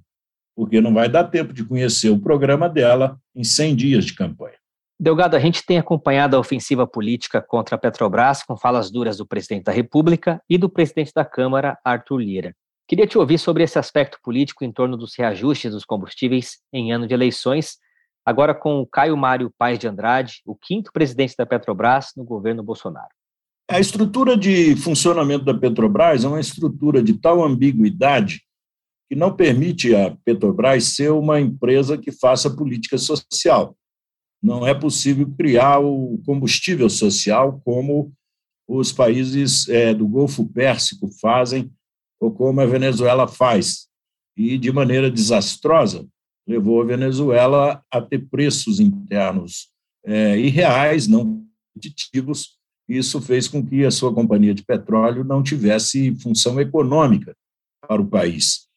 porque 0.55 0.79
não 0.79 0.93
vai 0.93 1.09
dar 1.09 1.25
tempo 1.25 1.51
de 1.51 1.65
conhecer 1.65 2.09
o 2.09 2.19
programa 2.19 2.69
dela 2.69 3.19
em 3.35 3.43
100 3.43 3.75
dias 3.75 4.05
de 4.05 4.13
campanha. 4.13 4.57
Delgado, 4.99 5.35
a 5.35 5.39
gente 5.39 5.63
tem 5.63 5.77
acompanhado 5.77 6.35
a 6.35 6.39
ofensiva 6.39 6.87
política 6.87 7.39
contra 7.39 7.75
a 7.75 7.77
Petrobras 7.77 8.41
com 8.41 8.57
falas 8.57 8.89
duras 8.89 9.17
do 9.17 9.27
presidente 9.27 9.65
da 9.65 9.71
República 9.71 10.41
e 10.49 10.57
do 10.57 10.67
presidente 10.67 11.11
da 11.13 11.23
Câmara, 11.23 11.77
Arthur 11.85 12.17
Lira. 12.17 12.55
Queria 12.87 13.05
te 13.05 13.15
ouvir 13.15 13.37
sobre 13.37 13.63
esse 13.63 13.77
aspecto 13.77 14.17
político 14.23 14.65
em 14.65 14.71
torno 14.71 14.97
dos 14.97 15.13
reajustes 15.15 15.71
dos 15.71 15.85
combustíveis 15.85 16.57
em 16.73 16.91
ano 16.91 17.05
de 17.05 17.13
eleições, 17.13 17.77
agora 18.25 18.55
com 18.55 18.79
o 18.79 18.87
Caio 18.87 19.15
Mário 19.15 19.53
Paes 19.55 19.77
de 19.77 19.87
Andrade, 19.87 20.41
o 20.43 20.55
quinto 20.55 20.91
presidente 20.91 21.35
da 21.37 21.45
Petrobras 21.45 22.07
no 22.17 22.23
governo 22.23 22.63
Bolsonaro. 22.63 23.09
A 23.69 23.79
estrutura 23.79 24.35
de 24.35 24.75
funcionamento 24.77 25.45
da 25.45 25.53
Petrobras 25.53 26.23
é 26.23 26.27
uma 26.27 26.39
estrutura 26.39 27.03
de 27.03 27.13
tal 27.13 27.43
ambiguidade 27.43 28.41
que 29.07 29.15
não 29.15 29.35
permite 29.35 29.95
a 29.95 30.17
Petrobras 30.25 30.85
ser 30.85 31.11
uma 31.11 31.39
empresa 31.39 31.99
que 31.99 32.11
faça 32.11 32.49
política 32.49 32.97
social 32.97 33.75
não 34.41 34.65
é 34.65 34.73
possível 34.73 35.29
criar 35.37 35.79
o 35.79 36.21
combustível 36.25 36.89
social 36.89 37.61
como 37.65 38.13
os 38.67 38.91
países 38.91 39.67
é, 39.69 39.93
do 39.93 40.07
Golfo 40.07 40.45
Pérsico 40.45 41.09
fazem 41.19 41.71
ou 42.19 42.31
como 42.31 42.59
a 42.61 42.65
Venezuela 42.65 43.27
faz. 43.27 43.87
E, 44.35 44.57
de 44.57 44.71
maneira 44.71 45.09
desastrosa, 45.09 46.07
levou 46.47 46.81
a 46.81 46.85
Venezuela 46.85 47.83
a 47.91 48.01
ter 48.01 48.19
preços 48.29 48.79
internos 48.79 49.69
é, 50.05 50.37
irreais, 50.37 51.07
não 51.07 51.45
competitivos. 51.73 52.57
Isso 52.87 53.21
fez 53.21 53.47
com 53.47 53.65
que 53.65 53.83
a 53.83 53.91
sua 53.91 54.13
companhia 54.13 54.53
de 54.53 54.63
petróleo 54.63 55.23
não 55.23 55.43
tivesse 55.43 56.15
função 56.15 56.59
econômica 56.59 57.35
para 57.81 58.01
o 58.01 58.07
país. 58.07 58.67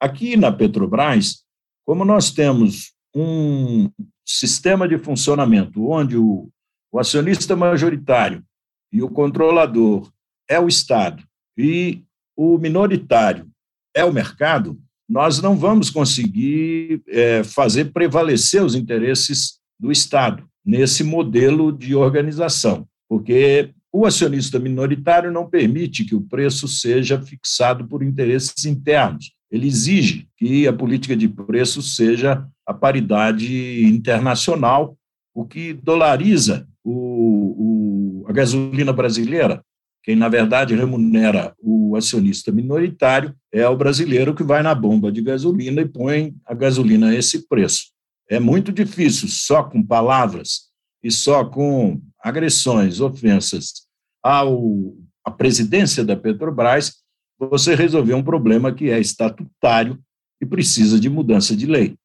Aqui 0.00 0.36
na 0.36 0.52
Petrobras, 0.52 1.44
como 1.84 2.04
nós 2.04 2.30
temos 2.30 2.92
um 3.14 3.90
sistema 4.26 4.88
de 4.88 4.98
funcionamento 4.98 5.88
onde 5.88 6.16
o, 6.16 6.48
o 6.90 6.98
acionista 6.98 7.56
majoritário 7.56 8.44
e 8.92 9.02
o 9.02 9.08
controlador 9.08 10.10
é 10.48 10.60
o 10.60 10.68
Estado 10.68 11.22
e 11.56 12.02
o 12.36 12.58
minoritário 12.58 13.50
é 13.94 14.04
o 14.04 14.12
mercado, 14.12 14.78
nós 15.08 15.40
não 15.40 15.56
vamos 15.56 15.90
conseguir 15.90 17.02
é, 17.08 17.44
fazer 17.44 17.92
prevalecer 17.92 18.62
os 18.62 18.74
interesses 18.74 19.58
do 19.78 19.92
Estado 19.92 20.46
nesse 20.64 21.04
modelo 21.04 21.72
de 21.72 21.94
organização, 21.94 22.86
porque 23.08 23.74
o 23.92 24.06
acionista 24.06 24.58
minoritário 24.58 25.30
não 25.30 25.48
permite 25.48 26.04
que 26.04 26.14
o 26.14 26.22
preço 26.22 26.66
seja 26.66 27.20
fixado 27.20 27.86
por 27.86 28.02
interesses 28.02 28.64
internos. 28.64 29.32
Ele 29.50 29.66
exige 29.66 30.26
que 30.38 30.66
a 30.66 30.72
política 30.72 31.14
de 31.14 31.28
preços 31.28 31.94
seja 31.94 32.48
a 32.66 32.72
paridade 32.72 33.84
internacional, 33.84 34.96
o 35.34 35.44
que 35.44 35.74
dolariza 35.74 36.66
o, 36.82 38.22
o, 38.22 38.26
a 38.28 38.32
gasolina 38.32 38.94
brasileira. 38.94 39.62
Quem, 40.02 40.16
na 40.16 40.28
verdade, 40.28 40.74
remunera 40.74 41.54
o 41.60 41.94
acionista 41.94 42.50
minoritário 42.50 43.34
é 43.52 43.68
o 43.68 43.76
brasileiro 43.76 44.34
que 44.34 44.42
vai 44.42 44.62
na 44.62 44.74
bomba 44.74 45.12
de 45.12 45.20
gasolina 45.20 45.82
e 45.82 45.88
põe 45.88 46.34
a 46.46 46.54
gasolina 46.54 47.10
a 47.10 47.14
esse 47.14 47.46
preço. 47.46 47.92
É 48.28 48.40
muito 48.40 48.72
difícil, 48.72 49.28
só 49.28 49.62
com 49.62 49.84
palavras 49.84 50.70
e 51.04 51.10
só 51.10 51.44
com 51.44 52.00
agressões, 52.22 53.00
ofensas 53.00 53.81
ao, 54.22 54.94
à 55.24 55.30
presidência 55.30 56.04
da 56.04 56.16
Petrobras, 56.16 57.02
você 57.38 57.74
resolver 57.74 58.14
um 58.14 58.22
problema 58.22 58.72
que 58.72 58.90
é 58.90 59.00
estatutário 59.00 59.98
e 60.40 60.46
precisa 60.46 60.98
de 60.98 61.10
mudança 61.10 61.56
de 61.56 61.66
lei. 61.66 61.96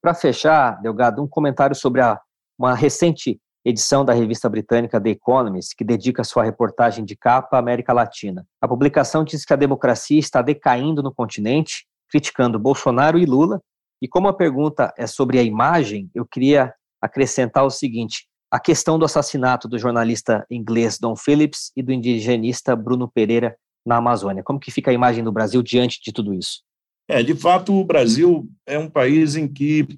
Para 0.00 0.14
fechar, 0.14 0.80
Delgado, 0.82 1.22
um 1.22 1.28
comentário 1.28 1.76
sobre 1.76 2.00
a, 2.00 2.20
uma 2.58 2.74
recente 2.74 3.40
edição 3.64 4.04
da 4.04 4.12
revista 4.12 4.48
britânica 4.48 5.00
The 5.00 5.10
Economist, 5.10 5.76
que 5.76 5.84
dedica 5.84 6.24
sua 6.24 6.42
reportagem 6.42 7.04
de 7.04 7.16
capa 7.16 7.56
à 7.56 7.60
América 7.60 7.92
Latina. 7.92 8.44
A 8.60 8.66
publicação 8.66 9.22
diz 9.22 9.44
que 9.44 9.52
a 9.52 9.56
democracia 9.56 10.18
está 10.18 10.42
decaindo 10.42 11.02
no 11.02 11.14
continente, 11.14 11.86
criticando 12.10 12.58
Bolsonaro 12.58 13.18
e 13.18 13.24
Lula. 13.24 13.60
E 14.00 14.08
como 14.08 14.26
a 14.26 14.34
pergunta 14.34 14.92
é 14.98 15.06
sobre 15.06 15.38
a 15.38 15.42
imagem, 15.42 16.10
eu 16.12 16.26
queria 16.26 16.74
acrescentar 17.00 17.64
o 17.64 17.70
seguinte: 17.70 18.26
a 18.52 18.60
questão 18.60 18.98
do 18.98 19.06
assassinato 19.06 19.66
do 19.66 19.78
jornalista 19.78 20.44
inglês 20.50 20.98
Don 20.98 21.16
Phillips 21.16 21.72
e 21.74 21.82
do 21.82 21.90
indigenista 21.90 22.76
Bruno 22.76 23.08
Pereira 23.08 23.56
na 23.84 23.96
Amazônia. 23.96 24.42
Como 24.42 24.60
que 24.60 24.70
fica 24.70 24.90
a 24.90 24.94
imagem 24.94 25.24
do 25.24 25.32
Brasil 25.32 25.62
diante 25.62 25.98
de 26.04 26.12
tudo 26.12 26.34
isso? 26.34 26.60
É, 27.08 27.22
de 27.22 27.34
fato, 27.34 27.72
o 27.72 27.82
Brasil 27.82 28.46
é 28.66 28.78
um 28.78 28.90
país 28.90 29.36
em 29.36 29.48
que 29.48 29.88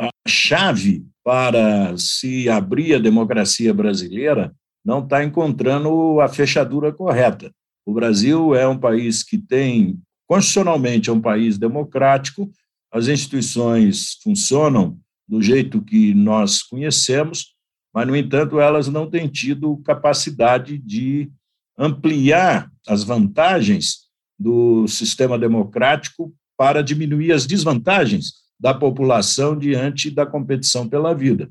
a 0.00 0.08
chave 0.26 1.06
para 1.22 1.96
se 1.96 2.48
abrir 2.48 2.96
a 2.96 2.98
democracia 2.98 3.72
brasileira 3.72 4.52
não 4.84 4.98
está 4.98 5.22
encontrando 5.22 6.20
a 6.20 6.28
fechadura 6.28 6.92
correta. 6.92 7.54
O 7.86 7.92
Brasil 7.92 8.52
é 8.52 8.66
um 8.66 8.78
país 8.78 9.22
que 9.22 9.38
tem, 9.38 9.96
constitucionalmente, 10.26 11.08
é 11.08 11.12
um 11.12 11.20
país 11.20 11.56
democrático, 11.56 12.50
as 12.92 13.06
instituições 13.06 14.18
funcionam 14.24 14.98
do 15.26 15.40
jeito 15.40 15.80
que 15.80 16.12
nós 16.12 16.62
conhecemos, 16.62 17.51
mas, 17.92 18.06
no 18.06 18.16
entanto, 18.16 18.58
elas 18.58 18.88
não 18.88 19.08
têm 19.08 19.28
tido 19.28 19.76
capacidade 19.78 20.78
de 20.78 21.30
ampliar 21.76 22.70
as 22.86 23.04
vantagens 23.04 24.06
do 24.38 24.86
sistema 24.88 25.38
democrático 25.38 26.34
para 26.56 26.82
diminuir 26.82 27.32
as 27.32 27.46
desvantagens 27.46 28.34
da 28.58 28.72
população 28.72 29.58
diante 29.58 30.10
da 30.10 30.24
competição 30.24 30.88
pela 30.88 31.14
vida. 31.14 31.50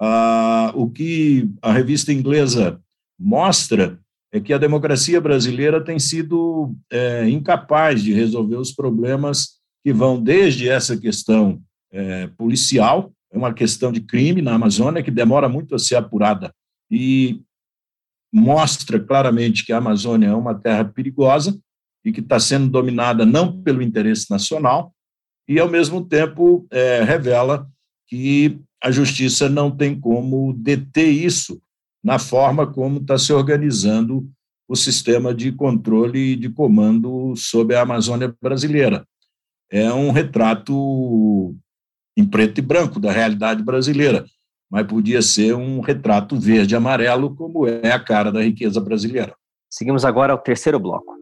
Ah, 0.00 0.72
o 0.74 0.90
que 0.90 1.50
a 1.60 1.72
revista 1.72 2.12
inglesa 2.12 2.80
mostra 3.18 3.98
é 4.32 4.40
que 4.40 4.52
a 4.52 4.58
democracia 4.58 5.20
brasileira 5.20 5.84
tem 5.84 5.98
sido 5.98 6.74
é, 6.90 7.28
incapaz 7.28 8.02
de 8.02 8.12
resolver 8.12 8.56
os 8.56 8.72
problemas 8.72 9.60
que 9.84 9.92
vão 9.92 10.20
desde 10.20 10.68
essa 10.68 10.96
questão 10.96 11.60
é, 11.92 12.28
policial, 12.28 13.12
é 13.32 13.38
uma 13.38 13.52
questão 13.54 13.90
de 13.90 14.00
crime 14.00 14.42
na 14.42 14.54
Amazônia 14.54 15.02
que 15.02 15.10
demora 15.10 15.48
muito 15.48 15.74
a 15.74 15.78
ser 15.78 15.96
apurada 15.96 16.54
e 16.90 17.40
mostra 18.32 19.00
claramente 19.00 19.64
que 19.64 19.72
a 19.72 19.78
Amazônia 19.78 20.28
é 20.28 20.34
uma 20.34 20.54
terra 20.54 20.84
perigosa 20.84 21.58
e 22.04 22.12
que 22.12 22.20
está 22.20 22.38
sendo 22.38 22.68
dominada 22.68 23.24
não 23.24 23.62
pelo 23.62 23.82
interesse 23.82 24.30
nacional 24.30 24.92
e, 25.48 25.58
ao 25.58 25.68
mesmo 25.68 26.04
tempo, 26.04 26.66
é, 26.70 27.02
revela 27.02 27.68
que 28.06 28.60
a 28.82 28.90
justiça 28.90 29.48
não 29.48 29.70
tem 29.70 29.98
como 29.98 30.52
deter 30.52 31.08
isso 31.08 31.60
na 32.02 32.18
forma 32.18 32.66
como 32.66 32.98
está 32.98 33.16
se 33.16 33.32
organizando 33.32 34.28
o 34.68 34.76
sistema 34.76 35.34
de 35.34 35.52
controle 35.52 36.32
e 36.32 36.36
de 36.36 36.48
comando 36.48 37.34
sobre 37.36 37.76
a 37.76 37.82
Amazônia 37.82 38.34
brasileira. 38.40 39.06
É 39.70 39.92
um 39.92 40.10
retrato 40.10 41.54
em 42.16 42.24
preto 42.24 42.58
e 42.58 42.62
branco 42.62 43.00
da 43.00 43.10
realidade 43.10 43.62
brasileira, 43.62 44.24
mas 44.70 44.86
podia 44.86 45.22
ser 45.22 45.54
um 45.54 45.80
retrato 45.80 46.38
verde 46.38 46.74
e 46.74 46.76
amarelo, 46.76 47.34
como 47.34 47.66
é 47.66 47.92
a 47.92 48.00
cara 48.02 48.30
da 48.30 48.42
riqueza 48.42 48.80
brasileira. 48.80 49.34
Seguimos 49.70 50.04
agora 50.04 50.32
ao 50.32 50.38
terceiro 50.38 50.78
bloco. 50.78 51.14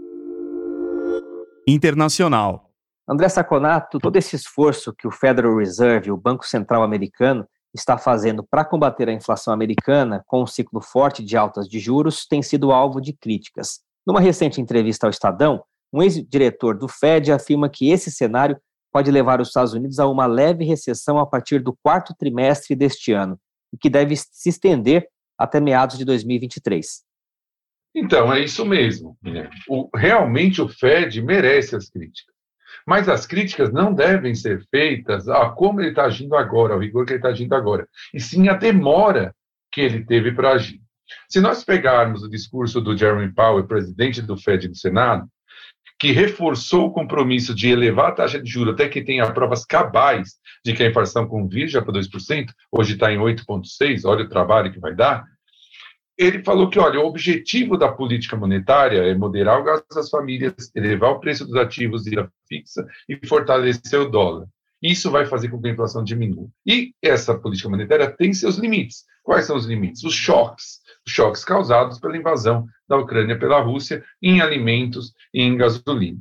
Internacional. 1.67 2.71
André 3.09 3.29
Saconato, 3.29 3.99
todo 3.99 4.17
esse 4.17 4.37
esforço 4.37 4.95
que 4.97 5.07
o 5.07 5.11
Federal 5.11 5.57
Reserve, 5.57 6.11
o 6.11 6.17
Banco 6.17 6.47
Central 6.47 6.83
americano, 6.83 7.47
está 7.75 7.97
fazendo 7.97 8.43
para 8.43 8.65
combater 8.65 9.09
a 9.09 9.13
inflação 9.13 9.53
americana 9.53 10.23
com 10.27 10.43
um 10.43 10.47
ciclo 10.47 10.81
forte 10.81 11.23
de 11.23 11.37
altas 11.37 11.69
de 11.69 11.79
juros 11.79 12.27
tem 12.27 12.43
sido 12.43 12.73
alvo 12.73 13.01
de 13.01 13.13
críticas. 13.13 13.81
Numa 14.07 14.21
recente 14.21 14.61
entrevista 14.61 15.07
ao 15.07 15.11
Estadão, 15.11 15.63
um 15.93 16.03
ex-diretor 16.03 16.77
do 16.77 16.89
Fed 16.89 17.33
afirma 17.33 17.69
que 17.69 17.91
esse 17.91 18.11
cenário 18.11 18.57
pode 18.93 19.11
levar 19.11 19.41
os 19.41 19.49
Estados 19.49 19.73
Unidos 19.73 19.99
a 19.99 20.07
uma 20.07 20.27
leve 20.27 20.65
recessão 20.65 21.19
a 21.19 21.27
partir 21.27 21.61
do 21.61 21.77
quarto 21.83 22.15
trimestre 22.15 22.75
deste 22.75 23.13
ano, 23.13 23.39
e 23.73 23.77
que 23.77 23.89
deve 23.89 24.17
se 24.17 24.49
estender 24.49 25.09
até 25.39 25.61
meados 25.61 25.97
de 25.97 26.05
2023. 26.05 27.03
Então, 27.95 28.33
é 28.33 28.41
isso 28.41 28.65
mesmo. 28.65 29.17
O, 29.69 29.89
realmente 29.95 30.63
o 30.63 30.69
Fed 30.69 31.21
merece 31.23 31.75
as 31.75 31.89
críticas. 31.89 32.35
Mas 32.87 33.09
as 33.09 33.27
críticas 33.27 33.73
não 33.73 33.93
devem 33.93 34.35
ser 34.35 34.65
feitas 34.71 35.29
a 35.29 35.49
como 35.51 35.81
ele 35.81 35.91
está 35.91 36.05
agindo 36.05 36.37
agora, 36.37 36.75
ao 36.75 36.81
rigor 36.81 37.05
que 37.05 37.13
ele 37.13 37.19
está 37.19 37.29
agindo 37.29 37.55
agora, 37.55 37.89
e 38.15 38.21
sim 38.21 38.49
a 38.49 38.55
demora 38.55 39.35
que 39.71 39.81
ele 39.81 40.05
teve 40.05 40.33
para 40.33 40.53
agir. 40.53 40.81
Se 41.29 41.41
nós 41.41 41.65
pegarmos 41.65 42.23
o 42.23 42.29
discurso 42.29 42.81
do 42.81 42.97
Jeremy 42.97 43.33
Powell, 43.33 43.67
presidente 43.67 44.23
do 44.23 44.37
Fed 44.37 44.69
no 44.69 44.75
Senado, 44.75 45.29
que 46.01 46.13
reforçou 46.13 46.87
o 46.87 46.93
compromisso 46.93 47.55
de 47.55 47.69
elevar 47.69 48.09
a 48.09 48.13
taxa 48.13 48.43
de 48.43 48.51
juros 48.51 48.73
até 48.73 48.89
que 48.89 49.05
tenha 49.05 49.31
provas 49.33 49.67
cabais 49.67 50.31
de 50.65 50.73
que 50.73 50.83
a 50.83 50.89
inflação 50.89 51.29
convirja 51.29 51.83
para 51.83 51.93
2%, 51.93 52.47
hoje 52.73 52.95
está 52.95 53.13
em 53.13 53.19
8,6%, 53.19 54.07
olha 54.07 54.25
o 54.25 54.29
trabalho 54.29 54.73
que 54.73 54.81
vai 54.81 54.95
dar, 54.95 55.25
ele 56.17 56.43
falou 56.43 56.69
que, 56.69 56.79
olha, 56.79 57.01
o 57.01 57.07
objetivo 57.07 57.77
da 57.77 57.91
política 57.91 58.37
monetária 58.37 58.99
é 58.99 59.15
moderar 59.15 59.61
o 59.61 59.65
gasto 59.65 59.87
das 59.95 60.09
famílias, 60.09 60.55
elevar 60.75 61.13
o 61.13 61.21
preço 61.21 61.47
dos 61.47 61.57
ativos 61.57 62.05
de 62.05 62.17
fixa 62.49 62.87
e 63.09 63.19
fortalecer 63.27 64.01
o 64.01 64.09
dólar. 64.09 64.47
Isso 64.83 65.11
vai 65.11 65.27
fazer 65.27 65.49
com 65.49 65.61
que 65.61 65.69
a 65.69 65.73
inflação 65.73 66.03
diminua. 66.03 66.49
E 66.67 66.95
essa 67.03 67.39
política 67.39 67.69
monetária 67.69 68.11
tem 68.11 68.33
seus 68.33 68.57
limites. 68.57 69.05
Quais 69.23 69.47
são 69.47 69.57
os 69.57 69.67
limites? 69.67 70.03
Os 70.05 70.15
choques. 70.15 70.80
Choques 71.07 71.45
causados 71.45 71.99
pela 71.99 72.17
invasão 72.17 72.67
da 72.89 72.97
Ucrânia 72.97 73.39
pela 73.39 73.61
Rússia 73.61 74.05
em 74.23 74.41
alimentos 74.41 75.13
e 75.33 75.43
em 75.43 75.57
gasolina. 75.57 76.21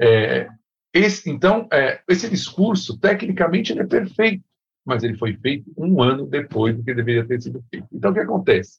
É, 0.00 0.48
esse, 0.92 1.30
então, 1.30 1.68
é, 1.72 2.00
esse 2.08 2.28
discurso, 2.28 2.98
tecnicamente, 2.98 3.72
ele 3.72 3.82
é 3.82 3.86
perfeito, 3.86 4.44
mas 4.84 5.02
ele 5.02 5.16
foi 5.16 5.34
feito 5.34 5.70
um 5.76 6.02
ano 6.02 6.26
depois 6.26 6.76
do 6.76 6.82
que 6.82 6.94
deveria 6.94 7.26
ter 7.26 7.40
sido 7.42 7.62
feito. 7.70 7.86
Então, 7.92 8.10
o 8.10 8.14
que 8.14 8.20
acontece? 8.20 8.78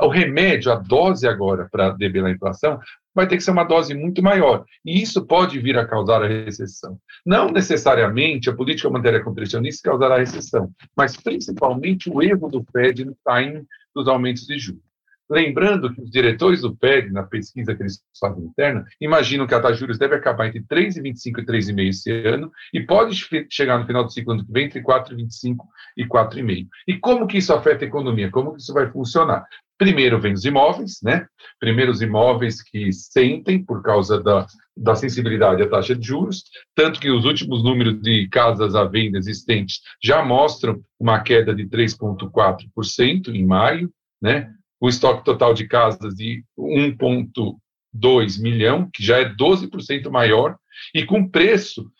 O 0.00 0.08
remédio, 0.08 0.70
a 0.70 0.76
dose 0.76 1.26
agora 1.26 1.68
para 1.70 1.90
debelar 1.90 2.30
a 2.30 2.34
inflação, 2.34 2.78
vai 3.14 3.26
ter 3.26 3.36
que 3.36 3.42
ser 3.42 3.50
uma 3.50 3.64
dose 3.64 3.94
muito 3.94 4.22
maior. 4.22 4.64
E 4.84 5.00
isso 5.00 5.24
pode 5.24 5.58
vir 5.58 5.78
a 5.78 5.86
causar 5.86 6.22
a 6.22 6.28
recessão. 6.28 6.98
Não 7.24 7.50
necessariamente 7.50 8.50
a 8.50 8.54
política 8.54 8.90
monetária 8.90 9.24
contracionista 9.24 9.88
causará 9.88 10.16
a 10.16 10.18
recessão, 10.18 10.70
mas 10.94 11.16
principalmente 11.16 12.10
o 12.10 12.22
erro 12.22 12.48
do 12.48 12.62
Fed 12.70 13.06
no 13.06 13.16
timing 13.24 13.64
dos 13.96 14.08
aumentos 14.08 14.46
de 14.46 14.58
juros. 14.58 14.82
Lembrando 15.28 15.92
que 15.92 16.00
os 16.00 16.10
diretores 16.10 16.60
do 16.60 16.76
FED, 16.76 17.10
na 17.10 17.24
pesquisa 17.24 17.74
que 17.74 17.82
eles 17.82 18.00
fazem 18.20 18.44
interna, 18.44 18.84
imaginam 19.00 19.44
que 19.44 19.54
a 19.54 19.60
taxa 19.60 19.74
de 19.74 19.80
juros 19.80 19.98
deve 19.98 20.14
acabar 20.14 20.46
entre 20.46 20.62
3,25 20.62 21.40
e 21.40 21.44
3,5 21.44 21.88
esse 21.88 22.10
ano 22.28 22.52
e 22.72 22.80
pode 22.80 23.16
chegar 23.50 23.78
no 23.78 23.86
final 23.86 24.04
do 24.04 24.12
ciclo 24.12 24.34
ano 24.34 24.46
que 24.46 24.52
vem 24.52 24.66
entre 24.66 24.80
4,25 24.80 25.56
e 25.96 26.06
4,5. 26.06 26.68
E 26.86 26.96
como 26.98 27.26
que 27.26 27.38
isso 27.38 27.52
afeta 27.52 27.84
a 27.84 27.88
economia? 27.88 28.30
Como 28.30 28.52
que 28.52 28.60
isso 28.60 28.72
vai 28.72 28.88
funcionar? 28.88 29.44
Primeiro 29.78 30.20
vem 30.20 30.32
os 30.32 30.44
imóveis, 30.44 30.98
né? 31.02 31.26
Primeiro 31.60 31.92
os 31.92 32.00
imóveis 32.00 32.62
que 32.62 32.92
sentem 32.92 33.62
por 33.62 33.82
causa 33.82 34.22
da, 34.22 34.46
da 34.76 34.94
sensibilidade 34.94 35.62
à 35.62 35.68
taxa 35.68 35.94
de 35.94 36.06
juros, 36.06 36.44
tanto 36.74 36.98
que 36.98 37.10
os 37.10 37.24
últimos 37.24 37.62
números 37.62 38.00
de 38.00 38.26
casas 38.28 38.74
à 38.74 38.84
venda 38.84 39.18
existentes 39.18 39.80
já 40.02 40.24
mostram 40.24 40.80
uma 40.98 41.20
queda 41.20 41.54
de 41.54 41.66
3,4% 41.66 43.28
em 43.28 43.44
maio, 43.44 43.90
né? 44.20 44.50
O 44.80 44.88
estoque 44.88 45.24
total 45.24 45.54
de 45.54 45.66
casas 45.66 46.14
de 46.14 46.42
1,2 46.58 48.40
milhão, 48.40 48.88
que 48.92 49.02
já 49.02 49.18
é 49.18 49.28
12% 49.28 50.10
maior, 50.10 50.56
e 50.94 51.04
com 51.04 51.28
preço 51.28 51.90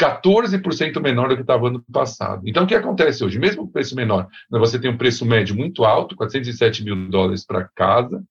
14% 0.00 1.00
menor 1.00 1.28
do 1.28 1.36
que 1.36 1.42
estava 1.42 1.68
ano 1.68 1.84
passado. 1.92 2.42
Então, 2.46 2.64
o 2.64 2.66
que 2.66 2.74
acontece 2.74 3.24
hoje? 3.24 3.38
Mesmo 3.38 3.66
com 3.66 3.72
preço 3.72 3.94
menor, 3.94 4.26
você 4.50 4.78
tem 4.78 4.90
um 4.90 4.96
preço 4.96 5.24
médio 5.24 5.54
muito 5.54 5.84
alto, 5.84 6.16
407 6.16 6.84
mil 6.84 7.08
dólares 7.08 7.44
para 7.46 7.68
casa, 7.74 8.22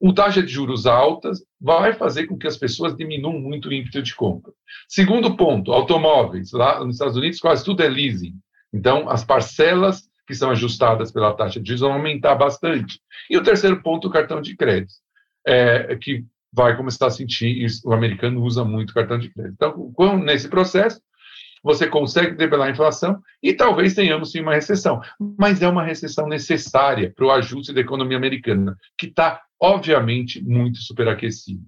uma 0.00 0.14
taxa 0.14 0.42
de 0.42 0.52
juros 0.52 0.86
altas 0.86 1.42
vai 1.60 1.92
fazer 1.92 2.26
com 2.26 2.38
que 2.38 2.46
as 2.46 2.56
pessoas 2.56 2.96
diminuam 2.96 3.40
muito 3.40 3.68
o 3.68 3.72
ímpeto 3.72 4.00
de 4.00 4.14
compra. 4.14 4.52
Segundo 4.88 5.36
ponto, 5.36 5.72
automóveis. 5.72 6.52
Lá 6.52 6.84
nos 6.84 6.94
Estados 6.94 7.16
Unidos, 7.16 7.40
quase 7.40 7.64
tudo 7.64 7.82
é 7.82 7.88
leasing. 7.88 8.34
Então, 8.72 9.08
as 9.10 9.24
parcelas 9.24 10.08
que 10.26 10.34
são 10.34 10.50
ajustadas 10.50 11.10
pela 11.10 11.34
taxa 11.34 11.58
de 11.58 11.68
juros 11.68 11.80
vão 11.80 11.94
aumentar 11.94 12.36
bastante. 12.36 13.00
E 13.28 13.36
o 13.36 13.42
terceiro 13.42 13.82
ponto, 13.82 14.06
o 14.06 14.10
cartão 14.10 14.40
de 14.40 14.54
crédito, 14.54 14.92
é, 15.44 15.96
que 15.96 16.24
vai 16.52 16.76
começar 16.76 17.06
a 17.06 17.10
sentir, 17.10 17.66
o 17.84 17.92
americano 17.92 18.42
usa 18.42 18.64
muito 18.64 18.94
cartão 18.94 19.18
de 19.18 19.30
crédito. 19.30 19.54
Então, 19.54 20.18
nesse 20.18 20.48
processo, 20.48 21.00
você 21.62 21.86
consegue 21.86 22.36
debelar 22.36 22.68
a 22.68 22.70
inflação 22.70 23.20
e 23.42 23.52
talvez 23.52 23.94
tenhamos 23.94 24.30
sim 24.30 24.40
uma 24.40 24.54
recessão. 24.54 25.00
Mas 25.38 25.62
é 25.62 25.68
uma 25.68 25.84
recessão 25.84 26.26
necessária 26.28 27.12
para 27.14 27.26
o 27.26 27.30
ajuste 27.30 27.72
da 27.72 27.80
economia 27.80 28.16
americana, 28.16 28.76
que 28.98 29.06
está, 29.06 29.42
obviamente, 29.60 30.42
muito 30.42 30.78
superaquecida. 30.78 31.64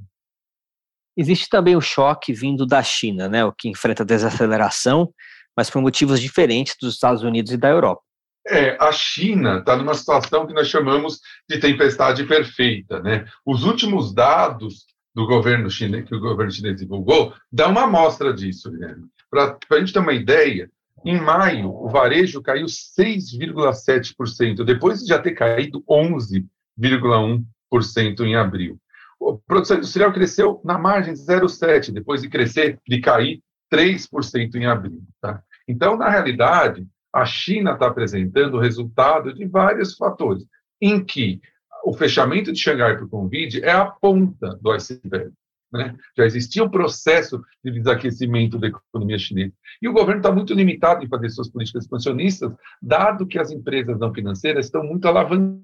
Existe 1.16 1.48
também 1.48 1.76
o 1.76 1.80
choque 1.80 2.32
vindo 2.32 2.64
da 2.64 2.82
China, 2.82 3.28
né, 3.28 3.44
o 3.44 3.52
que 3.52 3.68
enfrenta 3.68 4.04
desaceleração, 4.04 5.12
mas 5.56 5.68
por 5.68 5.82
motivos 5.82 6.20
diferentes 6.20 6.76
dos 6.80 6.94
Estados 6.94 7.22
Unidos 7.22 7.52
e 7.52 7.56
da 7.56 7.68
Europa. 7.68 8.02
É, 8.48 8.76
a 8.80 8.90
China 8.90 9.58
está 9.58 9.76
numa 9.76 9.94
situação 9.94 10.46
que 10.46 10.54
nós 10.54 10.68
chamamos 10.68 11.20
de 11.48 11.58
tempestade 11.58 12.24
perfeita. 12.24 13.00
Né? 13.00 13.26
Os 13.44 13.64
últimos 13.64 14.14
dados 14.14 14.86
do 15.14 15.26
governo 15.26 15.68
chinês, 15.68 16.08
que 16.08 16.14
o 16.14 16.20
governo 16.20 16.50
chinês 16.50 16.76
divulgou, 16.76 17.34
dá 17.52 17.68
uma 17.68 17.82
amostra 17.82 18.32
disso, 18.32 18.70
Guilherme. 18.70 19.04
Para 19.30 19.56
a 19.70 19.78
gente 19.78 19.92
ter 19.92 20.00
uma 20.00 20.12
ideia, 20.12 20.68
em 21.04 21.20
maio, 21.20 21.70
o 21.70 21.88
varejo 21.88 22.42
caiu 22.42 22.66
6,7%, 22.66 24.64
depois 24.64 25.00
de 25.00 25.06
já 25.06 25.18
ter 25.18 25.32
caído 25.32 25.82
11,1% 25.88 28.20
em 28.20 28.36
abril. 28.36 28.78
A 29.22 29.32
produção 29.46 29.76
industrial 29.76 30.12
cresceu 30.12 30.60
na 30.64 30.78
margem 30.78 31.14
0,7%, 31.14 31.92
depois 31.92 32.22
de 32.22 32.28
crescer, 32.28 32.78
de 32.86 33.00
cair 33.00 33.42
3% 33.72 34.54
em 34.56 34.66
abril. 34.66 35.02
Tá? 35.20 35.42
Então, 35.66 35.96
na 35.96 36.08
realidade, 36.08 36.86
a 37.12 37.24
China 37.24 37.72
está 37.72 37.86
apresentando 37.86 38.56
o 38.56 38.60
resultado 38.60 39.32
de 39.32 39.46
vários 39.46 39.94
fatores, 39.94 40.44
em 40.80 41.04
que 41.04 41.40
o 41.84 41.92
fechamento 41.92 42.52
de 42.52 42.60
Xangai 42.60 42.96
para 42.96 43.04
o 43.04 43.08
Covid 43.08 43.64
é 43.64 43.72
a 43.72 43.86
ponta 43.86 44.58
do 44.60 44.70
iceberg. 44.70 45.32
Né? 45.72 45.94
Já 46.16 46.24
existia 46.24 46.64
um 46.64 46.68
processo 46.68 47.40
de 47.64 47.70
desaquecimento 47.70 48.58
da 48.58 48.68
economia 48.68 49.18
chinesa. 49.18 49.52
E 49.80 49.88
o 49.88 49.92
governo 49.92 50.20
está 50.20 50.32
muito 50.32 50.52
limitado 50.52 51.04
em 51.04 51.08
fazer 51.08 51.28
suas 51.30 51.48
políticas 51.48 51.84
expansionistas, 51.84 52.52
dado 52.82 53.26
que 53.26 53.38
as 53.38 53.50
empresas 53.50 53.98
não 53.98 54.12
financeiras 54.12 54.66
estão 54.66 54.82
muito 54.82 55.06
alavancadas. 55.06 55.60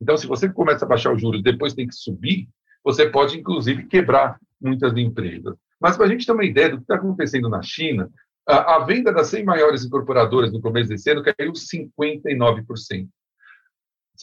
Então, 0.00 0.16
se 0.16 0.26
você 0.26 0.48
começa 0.48 0.84
a 0.84 0.88
baixar 0.88 1.12
os 1.12 1.20
juros 1.20 1.42
depois 1.42 1.74
tem 1.74 1.86
que 1.86 1.94
subir, 1.94 2.48
você 2.82 3.08
pode, 3.08 3.38
inclusive, 3.38 3.86
quebrar 3.86 4.36
muitas 4.60 4.96
empresas. 4.96 5.54
Mas, 5.80 5.96
para 5.96 6.06
a 6.06 6.08
gente 6.08 6.26
ter 6.26 6.32
uma 6.32 6.44
ideia 6.44 6.70
do 6.70 6.78
que 6.78 6.82
está 6.82 6.96
acontecendo 6.96 7.48
na 7.48 7.62
China, 7.62 8.10
a, 8.48 8.76
a 8.76 8.84
venda 8.84 9.12
das 9.12 9.28
100 9.28 9.44
maiores 9.44 9.84
incorporadoras 9.84 10.52
no 10.52 10.60
começo 10.60 10.88
desse 10.88 11.10
ano 11.10 11.22
caiu 11.22 11.52
59% 11.52 13.08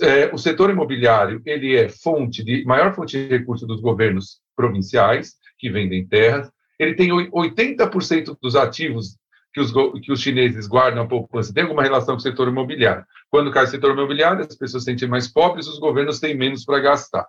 é, 0.01 0.33
o 0.33 0.37
setor 0.37 0.69
imobiliário 0.69 1.41
ele 1.45 1.75
é 1.75 1.89
fonte 1.89 2.43
de 2.43 2.63
maior 2.65 2.93
fonte 2.93 3.17
de 3.17 3.27
recursos 3.27 3.67
dos 3.67 3.81
governos 3.81 4.39
provinciais 4.55 5.33
que 5.57 5.69
vendem 5.69 6.07
terras. 6.07 6.49
Ele 6.79 6.95
tem 6.95 7.09
80% 7.09 8.37
dos 8.41 8.55
ativos 8.55 9.17
que 9.53 9.59
os, 9.59 9.71
que 10.01 10.11
os 10.11 10.21
chineses 10.21 10.67
guardam 10.67 11.03
a 11.03 11.07
poupança 11.07 11.53
tem 11.53 11.63
alguma 11.63 11.83
relação 11.83 12.15
com 12.15 12.19
o 12.19 12.21
setor 12.21 12.47
imobiliário. 12.47 13.03
Quando 13.29 13.51
cai 13.51 13.65
o 13.65 13.67
setor 13.67 13.91
imobiliário, 13.91 14.41
as 14.41 14.55
pessoas 14.55 14.83
se 14.83 14.91
sentem 14.91 15.07
mais 15.07 15.27
pobres, 15.27 15.67
os 15.67 15.79
governos 15.79 16.19
têm 16.19 16.35
menos 16.35 16.63
para 16.63 16.79
gastar. 16.79 17.27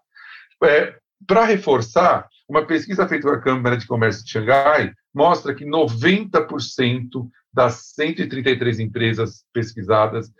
É, 0.62 0.94
para 1.27 1.44
reforçar, 1.44 2.29
uma 2.49 2.66
pesquisa 2.66 3.09
feita 3.09 3.27
pela 3.27 3.40
Câmara 3.40 3.77
de 3.77 3.87
Comércio 3.87 4.25
de 4.25 4.31
Xangai 4.31 4.92
mostra 5.14 5.55
que 5.55 5.64
90% 5.64 7.29
das 7.53 7.92
133 7.94 8.81
empresas 8.81 9.44
pesquisadas 9.53 10.31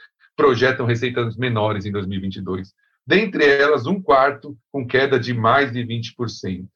projetam 0.41 0.87
receitas 0.87 1.37
menores 1.37 1.85
em 1.85 1.93
2022. 1.93 2.73
Dentre 3.07 3.45
elas, 3.45 3.87
um 3.87 4.01
quarto 4.01 4.57
com 4.73 4.87
queda 4.87 5.21
de 5.21 5.35
mais 5.35 5.71
de 5.71 5.85
20%. 5.85 6.67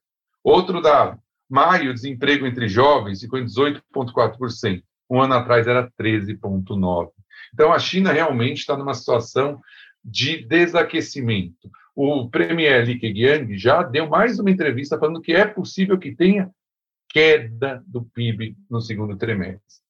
Outro 0.42 0.82
dado, 0.82 1.18
maio, 1.48 1.94
desemprego 1.94 2.46
entre 2.46 2.68
jovens 2.68 3.20
ficou 3.20 3.38
em 3.38 3.46
18,4%. 3.46 4.82
Um 5.08 5.22
ano 5.22 5.32
atrás 5.32 5.66
era 5.66 5.90
13,9%. 5.98 7.10
Então, 7.54 7.72
a 7.72 7.78
China 7.78 8.12
realmente 8.12 8.58
está 8.58 8.76
numa 8.76 8.92
situação 8.92 9.58
de 10.04 10.44
desaquecimento. 10.44 11.70
O 11.96 12.28
premier 12.28 12.84
Li 12.84 12.98
Keqiang 12.98 13.56
já 13.56 13.82
deu 13.82 14.06
mais 14.10 14.38
uma 14.38 14.50
entrevista 14.50 14.98
falando 14.98 15.22
que 15.22 15.32
é 15.32 15.46
possível 15.46 15.98
que 15.98 16.14
tenha 16.14 16.50
queda 17.08 17.82
do 17.86 18.04
PIB 18.04 18.56
no 18.68 18.82
segundo 18.82 19.16
trimestre. 19.16 19.83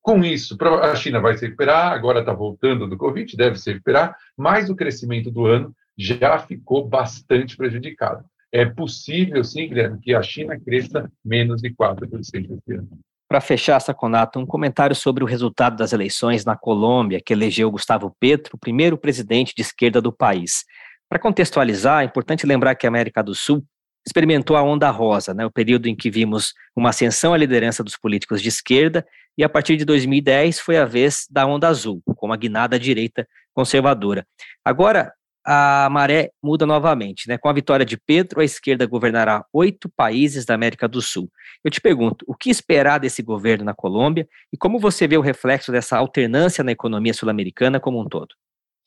Com 0.00 0.24
isso, 0.24 0.56
a 0.82 0.94
China 0.94 1.20
vai 1.20 1.36
se 1.36 1.44
recuperar, 1.44 1.92
agora 1.92 2.20
está 2.20 2.32
voltando 2.32 2.86
do 2.86 2.96
Covid, 2.96 3.36
deve 3.36 3.58
se 3.58 3.72
recuperar, 3.72 4.16
mas 4.36 4.70
o 4.70 4.76
crescimento 4.76 5.30
do 5.30 5.46
ano 5.46 5.74
já 5.98 6.38
ficou 6.38 6.88
bastante 6.88 7.56
prejudicado. 7.56 8.24
É 8.52 8.64
possível, 8.64 9.42
sim, 9.42 9.68
Guilherme, 9.68 9.98
que 10.00 10.14
a 10.14 10.22
China 10.22 10.58
cresça 10.60 11.10
menos 11.24 11.60
de 11.60 11.70
4% 11.70 12.20
esse 12.20 12.74
ano. 12.74 12.88
Para 13.28 13.40
fechar, 13.40 13.80
Saconato, 13.80 14.38
um 14.38 14.44
comentário 14.44 14.94
sobre 14.94 15.24
o 15.24 15.26
resultado 15.26 15.74
das 15.74 15.94
eleições 15.94 16.44
na 16.44 16.54
Colômbia, 16.54 17.20
que 17.24 17.32
elegeu 17.32 17.70
Gustavo 17.70 18.14
Petro, 18.20 18.56
o 18.56 18.58
primeiro 18.58 18.98
presidente 18.98 19.54
de 19.56 19.62
esquerda 19.62 20.02
do 20.02 20.12
país. 20.12 20.64
Para 21.08 21.18
contextualizar, 21.18 22.02
é 22.02 22.04
importante 22.04 22.46
lembrar 22.46 22.74
que 22.74 22.86
a 22.86 22.90
América 22.90 23.22
do 23.22 23.34
Sul 23.34 23.64
experimentou 24.06 24.56
a 24.56 24.62
onda 24.62 24.90
rosa, 24.90 25.32
né, 25.32 25.44
o 25.46 25.50
período 25.50 25.86
em 25.88 25.94
que 25.94 26.10
vimos 26.10 26.54
uma 26.74 26.90
ascensão 26.90 27.32
à 27.32 27.36
liderança 27.36 27.84
dos 27.84 27.96
políticos 27.96 28.42
de 28.42 28.48
esquerda, 28.48 29.06
e 29.36 29.44
a 29.44 29.48
partir 29.48 29.76
de 29.76 29.84
2010 29.84 30.60
foi 30.60 30.76
a 30.76 30.84
vez 30.84 31.26
da 31.30 31.46
onda 31.46 31.68
azul, 31.68 32.02
com 32.04 32.26
uma 32.26 32.36
guinada 32.36 32.78
direita 32.78 33.26
conservadora. 33.54 34.26
Agora, 34.64 35.12
a 35.44 35.88
maré 35.90 36.30
muda 36.42 36.64
novamente. 36.64 37.28
Né? 37.28 37.36
Com 37.36 37.48
a 37.48 37.52
vitória 37.52 37.84
de 37.84 37.96
Pedro, 37.96 38.40
a 38.40 38.44
esquerda 38.44 38.86
governará 38.86 39.44
oito 39.52 39.88
países 39.88 40.44
da 40.44 40.54
América 40.54 40.86
do 40.86 41.02
Sul. 41.02 41.30
Eu 41.64 41.70
te 41.70 41.80
pergunto, 41.80 42.24
o 42.28 42.34
que 42.34 42.50
esperar 42.50 42.98
desse 42.98 43.22
governo 43.22 43.64
na 43.64 43.74
Colômbia 43.74 44.28
e 44.52 44.56
como 44.56 44.78
você 44.78 45.06
vê 45.06 45.16
o 45.16 45.20
reflexo 45.20 45.72
dessa 45.72 45.96
alternância 45.96 46.62
na 46.62 46.72
economia 46.72 47.14
sul-americana 47.14 47.80
como 47.80 48.00
um 48.00 48.08
todo? 48.08 48.34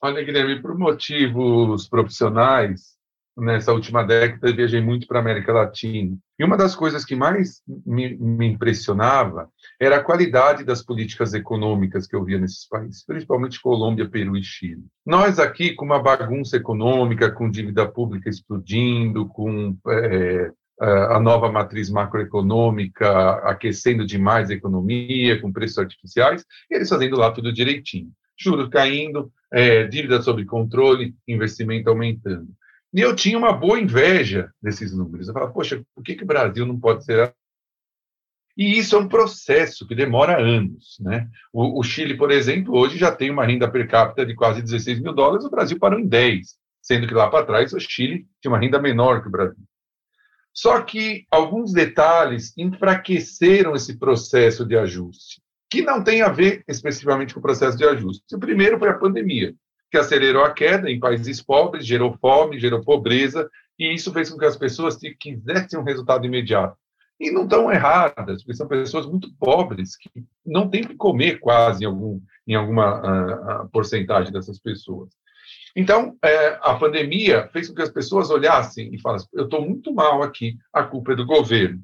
Olha, 0.00 0.22
Guilherme, 0.22 0.60
por 0.60 0.78
motivos 0.78 1.88
profissionais, 1.88 2.95
nessa 3.36 3.72
última 3.72 4.02
década, 4.02 4.52
viajei 4.52 4.80
muito 4.80 5.06
para 5.06 5.18
a 5.18 5.20
América 5.20 5.52
Latina. 5.52 6.16
E 6.38 6.44
uma 6.44 6.56
das 6.56 6.74
coisas 6.74 7.04
que 7.04 7.14
mais 7.14 7.60
me, 7.84 8.16
me, 8.16 8.46
impressionava 8.46 9.48
era 9.80 9.96
a 9.96 10.02
qualidade 10.02 10.64
das 10.64 10.82
políticas 10.82 11.34
econômicas 11.34 12.06
que 12.06 12.16
eu 12.16 12.24
via 12.24 12.38
nesses 12.38 12.66
países, 12.66 13.04
principalmente 13.04 13.60
Colômbia, 13.60 14.08
Peru 14.08 14.36
e 14.36 14.42
Chile. 14.42 14.84
Nós 15.04 15.38
aqui, 15.38 15.74
com 15.74 15.84
uma 15.84 16.02
bagunça 16.02 16.56
econômica, 16.56 17.30
com 17.30 17.50
dívida 17.50 17.86
pública 17.86 18.30
explodindo, 18.30 19.28
com 19.28 19.76
é, 19.88 20.50
a 20.80 21.18
nova 21.20 21.50
matriz 21.50 21.90
macroeconômica 21.90 23.32
aquecendo 23.48 24.06
demais 24.06 24.50
a 24.50 24.54
economia, 24.54 25.40
com 25.40 25.52
preços 25.52 25.78
artificiais, 25.78 26.44
e 26.70 26.74
eles 26.74 26.88
fazendo 26.88 27.16
lá 27.16 27.30
tudo 27.30 27.52
direitinho. 27.52 28.10
Juros 28.38 28.68
caindo, 28.68 29.32
é, 29.52 29.84
dívida 29.84 30.20
sob 30.20 30.44
controle, 30.44 31.14
investimento 31.26 31.88
aumentando. 31.88 32.48
E 32.96 33.00
eu 33.02 33.14
tinha 33.14 33.36
uma 33.36 33.52
boa 33.52 33.78
inveja 33.78 34.50
desses 34.60 34.96
números. 34.96 35.28
Eu 35.28 35.34
falava, 35.34 35.52
poxa, 35.52 35.84
por 35.94 36.02
que, 36.02 36.14
que 36.14 36.24
o 36.24 36.26
Brasil 36.26 36.64
não 36.64 36.80
pode 36.80 37.04
ser 37.04 37.34
e 38.56 38.78
isso 38.78 38.96
é 38.96 38.98
um 38.98 39.06
processo 39.06 39.86
que 39.86 39.94
demora 39.94 40.40
anos. 40.40 40.96
Né? 40.98 41.28
O, 41.52 41.78
o, 41.78 41.82
Chile, 41.82 42.16
por 42.16 42.30
exemplo, 42.30 42.74
hoje 42.74 42.96
já 42.96 43.14
tem 43.14 43.30
uma 43.30 43.44
renda 43.44 43.70
per 43.70 43.86
capita 43.86 44.24
de 44.24 44.34
quase 44.34 44.62
16 44.62 45.00
mil 45.00 45.12
dólares, 45.12 45.44
o 45.44 45.50
Brasil 45.50 45.78
parou 45.78 46.00
em 46.00 46.06
10, 46.06 46.56
sendo 46.80 47.06
que 47.06 47.12
lá 47.12 47.28
para 47.28 47.44
trás 47.44 47.74
o 47.74 47.78
Chile 47.78 48.26
tinha 48.40 48.50
uma 48.50 48.58
renda 48.58 48.80
menor 48.80 49.20
que 49.20 49.28
o 49.28 49.30
Brasil. 49.30 49.62
Só 50.54 50.80
que 50.80 51.26
alguns 51.30 51.74
detalhes 51.74 52.56
enfraqueceram 52.56 53.76
esse 53.76 53.98
processo 53.98 54.64
de 54.64 54.74
ajuste, 54.74 55.42
que 55.68 55.82
não 55.82 56.02
tem 56.02 56.22
a 56.22 56.30
ver 56.30 56.64
especificamente 56.66 57.34
com 57.34 57.40
o 57.40 57.42
processo 57.42 57.76
de 57.76 57.84
ajuste. 57.84 58.34
O 58.34 58.38
primeiro 58.38 58.78
foi 58.78 58.88
a 58.88 58.94
pandemia 58.94 59.54
que 59.90 59.98
acelerou 59.98 60.44
a 60.44 60.52
queda 60.52 60.90
em 60.90 61.00
países 61.00 61.42
pobres, 61.42 61.86
gerou 61.86 62.16
fome, 62.20 62.58
gerou 62.58 62.82
pobreza, 62.82 63.48
e 63.78 63.94
isso 63.94 64.12
fez 64.12 64.30
com 64.30 64.38
que 64.38 64.44
as 64.44 64.56
pessoas 64.56 64.98
quisessem 65.18 65.78
um 65.78 65.84
resultado 65.84 66.26
imediato. 66.26 66.76
E 67.18 67.30
não 67.30 67.48
tão 67.48 67.72
erradas, 67.72 68.42
porque 68.42 68.54
são 68.54 68.68
pessoas 68.68 69.06
muito 69.06 69.32
pobres, 69.38 69.96
que 69.96 70.10
não 70.44 70.68
têm 70.68 70.84
que 70.84 70.94
comer 70.94 71.38
quase 71.40 71.84
em, 71.84 71.86
algum, 71.86 72.20
em 72.46 72.54
alguma 72.54 73.00
uh, 73.00 73.64
uh, 73.64 73.68
porcentagem 73.70 74.32
dessas 74.32 74.58
pessoas. 74.58 75.10
Então, 75.74 76.16
é, 76.22 76.58
a 76.62 76.74
pandemia 76.74 77.48
fez 77.52 77.68
com 77.68 77.74
que 77.74 77.82
as 77.82 77.90
pessoas 77.90 78.30
olhassem 78.30 78.94
e 78.94 79.00
falassem: 79.00 79.28
eu 79.34 79.44
estou 79.44 79.64
muito 79.64 79.94
mal 79.94 80.22
aqui, 80.22 80.56
a 80.72 80.82
culpa 80.82 81.12
é 81.12 81.16
do 81.16 81.26
governo. 81.26 81.80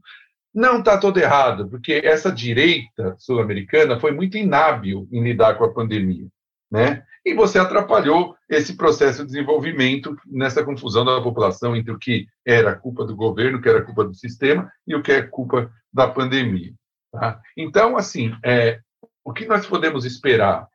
Não 0.54 0.80
está 0.80 0.98
todo 0.98 1.18
errado, 1.18 1.68
porque 1.68 2.00
essa 2.04 2.30
direita 2.30 3.14
sul-americana 3.18 3.98
foi 3.98 4.12
muito 4.12 4.36
inábil 4.36 5.08
em 5.10 5.22
lidar 5.22 5.54
com 5.54 5.64
a 5.64 5.72
pandemia. 5.72 6.26
Né? 6.70 7.04
E 7.24 7.34
você 7.34 7.58
atrapalhou 7.58 8.36
esse 8.48 8.76
processo 8.76 9.20
de 9.20 9.26
desenvolvimento 9.26 10.16
nessa 10.26 10.64
confusão 10.64 11.04
da 11.04 11.20
população 11.20 11.76
entre 11.76 11.92
o 11.92 11.98
que 11.98 12.26
era 12.44 12.74
culpa 12.74 13.04
do 13.04 13.14
governo, 13.14 13.58
o 13.58 13.62
que 13.62 13.68
era 13.68 13.82
culpa 13.82 14.04
do 14.04 14.14
sistema 14.14 14.70
e 14.86 14.94
o 14.94 15.02
que 15.02 15.12
é 15.12 15.22
culpa 15.22 15.72
da 15.92 16.08
pandemia. 16.08 16.72
Tá? 17.12 17.40
Então, 17.56 17.96
assim, 17.96 18.34
é, 18.44 18.80
o 19.24 19.32
que 19.32 19.46
nós 19.46 19.66
podemos 19.66 20.04
esperar? 20.04 20.66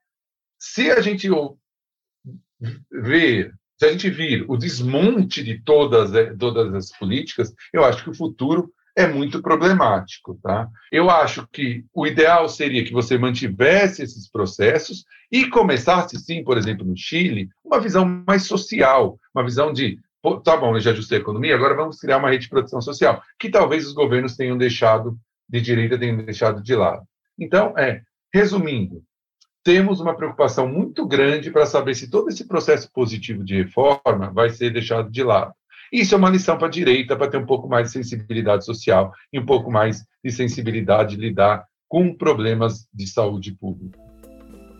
Se 0.57 0.89
a 0.89 1.01
gente 1.01 1.27
ver, 2.91 3.53
se 3.77 3.85
a 3.85 3.91
gente 3.91 4.09
vir 4.09 4.45
o 4.47 4.55
desmonte 4.55 5.43
de 5.43 5.61
todas, 5.61 6.11
todas 6.37 6.73
as 6.73 6.97
políticas, 6.97 7.53
eu 7.73 7.83
acho 7.83 8.03
que 8.03 8.09
o 8.09 8.15
futuro 8.15 8.71
é 8.97 9.07
muito 9.07 9.43
problemático. 9.43 10.39
Tá? 10.41 10.67
Eu 10.91 11.09
acho 11.09 11.47
que 11.53 11.85
o 11.93 12.07
ideal 12.07 12.49
seria 12.49 12.83
que 12.83 12.91
você 12.91 13.15
mantivesse 13.15 14.01
esses 14.01 14.27
processos 14.29 15.05
e 15.31 15.47
começasse, 15.47 16.17
sim, 16.19 16.43
por 16.43 16.57
exemplo, 16.57 16.83
no 16.83 16.97
Chile, 16.97 17.47
uma 17.63 17.79
visão 17.79 18.23
mais 18.25 18.47
social, 18.47 19.19
uma 19.35 19.43
visão 19.43 19.71
de, 19.71 19.99
tá 20.43 20.57
bom, 20.57 20.75
eu 20.75 20.79
já 20.79 20.91
ajustei 20.91 21.19
a 21.19 21.21
economia, 21.21 21.53
agora 21.53 21.75
vamos 21.75 21.99
criar 21.99 22.17
uma 22.17 22.29
rede 22.29 22.45
de 22.45 22.49
proteção 22.49 22.81
social, 22.81 23.21
que 23.39 23.49
talvez 23.49 23.85
os 23.85 23.93
governos 23.93 24.35
tenham 24.35 24.57
deixado 24.57 25.15
de 25.47 25.61
direita, 25.61 25.97
tenham 25.97 26.17
deixado 26.17 26.63
de 26.63 26.75
lado. 26.75 27.03
Então, 27.37 27.77
é, 27.77 28.01
resumindo, 28.33 29.03
temos 29.63 29.99
uma 29.99 30.15
preocupação 30.15 30.67
muito 30.67 31.05
grande 31.05 31.51
para 31.51 31.65
saber 31.65 31.93
se 31.93 32.09
todo 32.09 32.29
esse 32.29 32.47
processo 32.47 32.89
positivo 32.91 33.43
de 33.43 33.61
reforma 33.61 34.31
vai 34.31 34.49
ser 34.49 34.71
deixado 34.71 35.11
de 35.11 35.23
lado. 35.23 35.53
Isso 35.91 36.13
é 36.13 36.17
uma 36.17 36.29
lição 36.29 36.57
para 36.57 36.67
a 36.67 36.71
direita, 36.71 37.15
para 37.15 37.29
ter 37.29 37.37
um 37.37 37.45
pouco 37.45 37.67
mais 37.67 37.87
de 37.87 37.93
sensibilidade 37.93 38.65
social 38.65 39.11
e 39.31 39.39
um 39.39 39.45
pouco 39.45 39.71
mais 39.71 40.03
de 40.23 40.31
sensibilidade 40.31 41.15
de 41.15 41.21
lidar 41.21 41.65
com 41.87 42.13
problemas 42.13 42.87
de 42.93 43.07
saúde 43.07 43.53
pública. 43.53 43.97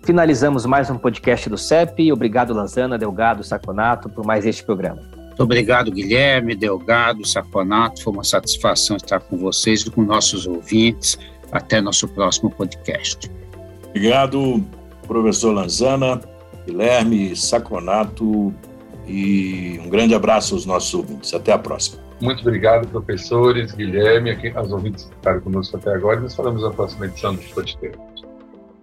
Finalizamos 0.06 0.66
mais 0.66 0.90
um 0.90 0.98
podcast 0.98 1.50
do 1.50 1.58
CEP. 1.58 2.12
Obrigado, 2.12 2.54
Lanzana, 2.54 2.98
Delgado, 2.98 3.44
Saconato, 3.44 4.10
por 4.10 4.26
mais 4.26 4.46
este 4.46 4.64
programa. 4.64 5.02
Muito 5.02 5.44
obrigado, 5.44 5.92
Guilherme, 5.92 6.56
Delgado, 6.56 7.28
Saconato. 7.28 8.04
Foi 8.04 8.14
uma 8.14 8.24
satisfação 8.24 8.98
estar 8.98 9.20
com 9.20 9.38
vocês 9.38 9.82
e 9.82 9.92
com 9.92 10.02
nossos 10.02 10.48
ouvintes. 10.48 11.18
Até 11.52 11.80
nosso 11.80 12.08
próximo 12.08 12.50
podcast. 12.50 13.30
Obrigado, 13.90 14.64
professor 15.08 15.54
Lanzana, 15.54 16.22
Guilherme, 16.66 17.36
Saconato, 17.36 18.54
e 19.08 19.80
um 19.84 19.90
grande 19.90 20.14
abraço 20.14 20.56
aos 20.56 20.66
nossos 20.66 20.94
ouvintes. 20.94 21.34
Até 21.34 21.52
a 21.52 21.58
próxima. 21.58 22.08
Muito 22.20 22.42
obrigado, 22.42 22.88
professores, 22.88 23.74
Guilherme, 23.74 24.32
aqui, 24.32 24.52
aos 24.56 24.72
ouvintes 24.72 25.06
que 25.06 25.16
ficaram 25.16 25.40
conosco 25.42 25.78
até 25.78 25.94
agora. 25.94 26.20
E 26.20 26.24
nós 26.24 26.36
falamos 26.36 26.64
na 26.64 26.72
próxima 26.72 27.06
edição 27.06 27.36
do 27.36 27.42
podcast. 27.54 27.98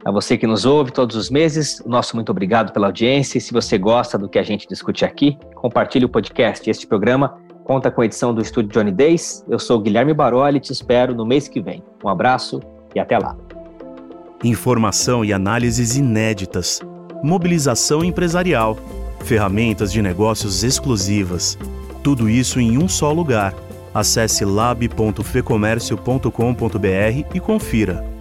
A 0.05 0.11
você 0.11 0.37
que 0.37 0.47
nos 0.47 0.65
ouve 0.65 0.93
todos 0.93 1.17
os 1.17 1.31
meses, 1.31 1.83
nosso 1.85 2.15
muito 2.15 2.31
obrigado 2.31 2.73
pela 2.73 2.87
audiência. 2.87 3.39
E 3.39 3.41
se 3.41 3.53
você 3.53 3.77
gosta 3.77 4.17
do 4.19 4.29
que 4.29 4.39
a 4.39 4.43
gente 4.43 4.69
discute 4.69 5.05
aqui, 5.05 5.37
compartilhe 5.55 6.05
o 6.05 6.09
podcast. 6.09 6.69
Este 6.69 6.87
programa 6.87 7.39
conta 7.65 7.91
com 7.91 8.03
a 8.03 8.05
edição 8.05 8.33
do 8.33 8.41
Estúdio 8.41 8.71
Johnny 8.71 8.93
Days. 8.93 9.45
Eu 9.49 9.59
sou 9.59 9.81
Guilherme 9.81 10.15
Baroli 10.15 10.59
e 10.59 10.61
te 10.61 10.73
espero 10.73 11.15
no 11.15 11.27
mês 11.27 11.49
que 11.49 11.61
vem. 11.61 11.83
Um 12.05 12.09
abraço 12.09 12.61
e 12.95 13.01
até 13.01 13.19
lá. 13.19 13.37
Informação 14.45 15.25
e 15.25 15.33
análises 15.33 15.97
inéditas. 15.97 16.81
Mobilização 17.23 18.05
empresarial 18.05 18.77
ferramentas 19.25 19.93
de 19.93 20.01
negócios 20.01 20.63
exclusivas. 20.63 21.59
Tudo 22.03 22.29
isso 22.29 22.61
em 22.61 22.79
um 22.79 22.89
só 22.89 23.11
lugar. 23.11 23.53
Acesse 23.93 24.45
lab.fecomércio.com.br 24.45 27.35
e 27.35 27.41
confira. 27.41 28.13